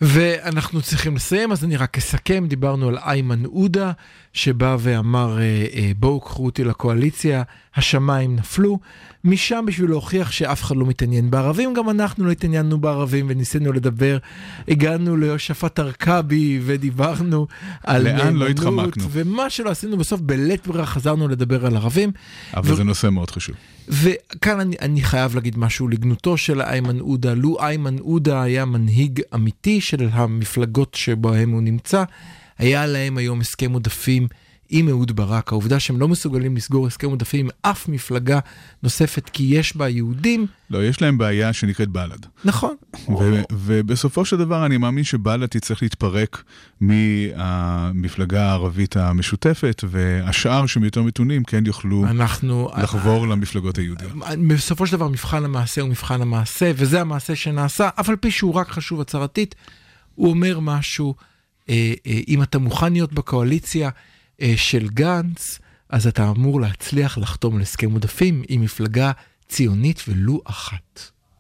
ואנחנו 0.02 0.82
צריכים 0.82 1.16
לסיים, 1.16 1.52
אז 1.52 1.64
אני 1.64 1.78
רק 1.78 1.98
אסכם, 1.98 2.46
דיברנו 2.48 2.88
על 2.88 2.98
איימן 2.98 3.46
עודה, 3.46 3.92
שבא 4.34 4.78
ואמר, 4.80 5.40
אה, 5.40 5.66
אה, 5.74 5.92
בואו 5.98 6.22
קחו 6.22 6.46
אותי 6.46 6.64
לקואליציה, 6.64 7.44
השמיים 7.76 8.36
נפלו. 8.36 8.80
משם 9.24 9.64
בשביל 9.68 9.90
להוכיח 9.90 10.32
שאף 10.32 10.64
אחד 10.64 10.76
לא 10.76 10.86
מתעניין 10.86 11.32
בערבים, 11.32 11.74
גם 11.74 11.90
אנחנו 11.90 12.26
לא 12.26 12.32
התעניינו 12.32 12.80
בערבים 12.80 13.26
וניסינו 13.30 13.74
לדבר. 13.74 14.18
הגענו 14.68 15.18
ליושפת 15.18 15.80
ארכבי 15.80 16.60
ודיברנו 16.66 17.48
על 17.84 18.32
לא 18.32 18.48
התחמקנו. 18.48 19.06
ומה 19.12 19.50
שלא 19.50 19.70
עשינו 19.70 19.98
בסוף, 19.98 20.22
בלית 20.22 20.68
ברירה 20.68 20.86
חזרנו 20.86 21.28
לדבר 21.28 21.66
על 21.66 21.76
ערבים. 21.76 22.12
אבל 22.54 22.72
ו... 22.72 22.76
זה 22.76 22.84
נושא 22.84 23.08
מאוד 23.08 23.32
חשוב. 23.32 23.56
וכאן 23.88 24.60
אני, 24.60 24.76
אני 24.82 25.02
חייב 25.02 25.36
להגיד 25.36 25.58
משהו 25.58 25.88
לגנותו 25.88 26.38
של 26.38 26.62
איימן 26.62 27.00
עודה. 27.00 27.34
לו 27.34 27.58
איימן 27.60 27.98
עודה 27.98 28.42
היה 28.42 28.66
מנהיג 28.66 29.22
אמיתי 29.36 29.82
של 29.82 30.10
המפלגות 30.12 30.94
שבהם 30.96 31.50
הוא 31.50 31.62
נמצא, 31.62 32.04
היה 32.58 32.86
להם 32.86 33.18
היום 33.18 33.42
הסכם 33.42 33.72
עודפים 33.72 34.28
עם 34.70 34.90
אהוד 34.90 35.16
ברק. 35.16 35.52
העובדה 35.52 35.80
שהם 35.80 36.00
לא 36.00 36.08
מסוגלים 36.08 36.56
לסגור 36.56 36.88
הסכם 36.88 37.10
עודפים 37.10 37.46
עם 37.46 37.52
אף 37.62 37.88
מפלגה 37.88 38.40
נוספת 38.84 39.30
כי 39.30 39.44
יש 39.44 39.78
בה 39.78 39.90
יהודים. 39.90 40.48
לא, 40.70 40.86
יש 40.86 41.02
להם 41.02 41.18
בעיה 41.18 41.54
שנקראת 41.54 41.90
בל"ד. 41.90 42.26
נכון. 42.46 42.76
ו- 43.10 43.42
ובסופו 43.52 44.26
של 44.26 44.38
דבר 44.38 44.66
אני 44.66 44.78
מאמין 44.78 45.04
שבל"ד 45.04 45.46
תצטרך 45.46 45.82
להתפרק 45.82 46.44
מהמפלגה 46.82 48.46
הערבית 48.46 48.98
המשותפת, 48.98 49.84
והשאר 49.88 50.66
שהם 50.66 50.84
יותר 50.84 51.02
מתונים 51.04 51.44
כן 51.44 51.64
יוכלו 51.66 52.06
אנחנו, 52.06 52.70
לחבור 52.84 53.26
uh, 53.26 53.28
למפלגות 53.28 53.78
היהודיות. 53.78 54.12
בסופו 54.48 54.88
של 54.88 54.92
דבר 54.92 55.08
מבחן 55.08 55.46
המעשה 55.46 55.82
הוא 55.82 55.90
מבחן 55.90 56.22
המעשה, 56.22 56.72
וזה 56.76 57.02
המעשה 57.02 57.36
שנעשה, 57.36 57.90
אף 58.00 58.10
על 58.10 58.16
פי 58.16 58.32
שהוא 58.32 58.54
רק 58.54 58.70
חשוב 58.70 59.02
הצהרתית, 59.02 59.56
הוא 60.16 60.30
אומר 60.30 60.60
משהו, 60.60 61.16
אה, 61.70 61.94
אה, 62.08 62.20
אם 62.28 62.44
אתה 62.44 62.60
מוכן 62.60 62.94
להיות 62.94 63.14
בקואליציה, 63.14 63.90
של 64.56 64.88
גנץ, 64.88 65.60
אז 65.90 66.08
אתה 66.08 66.30
אמור 66.30 66.62
להצליח 66.62 67.18
לחתום 67.18 67.56
על 67.56 67.62
הסכם 67.62 67.92
עודפים 67.92 68.44
עם 68.48 68.62
מפלגה 68.62 69.12
ציונית 69.48 70.04
ולו 70.08 70.42
אחת. 70.46 71.02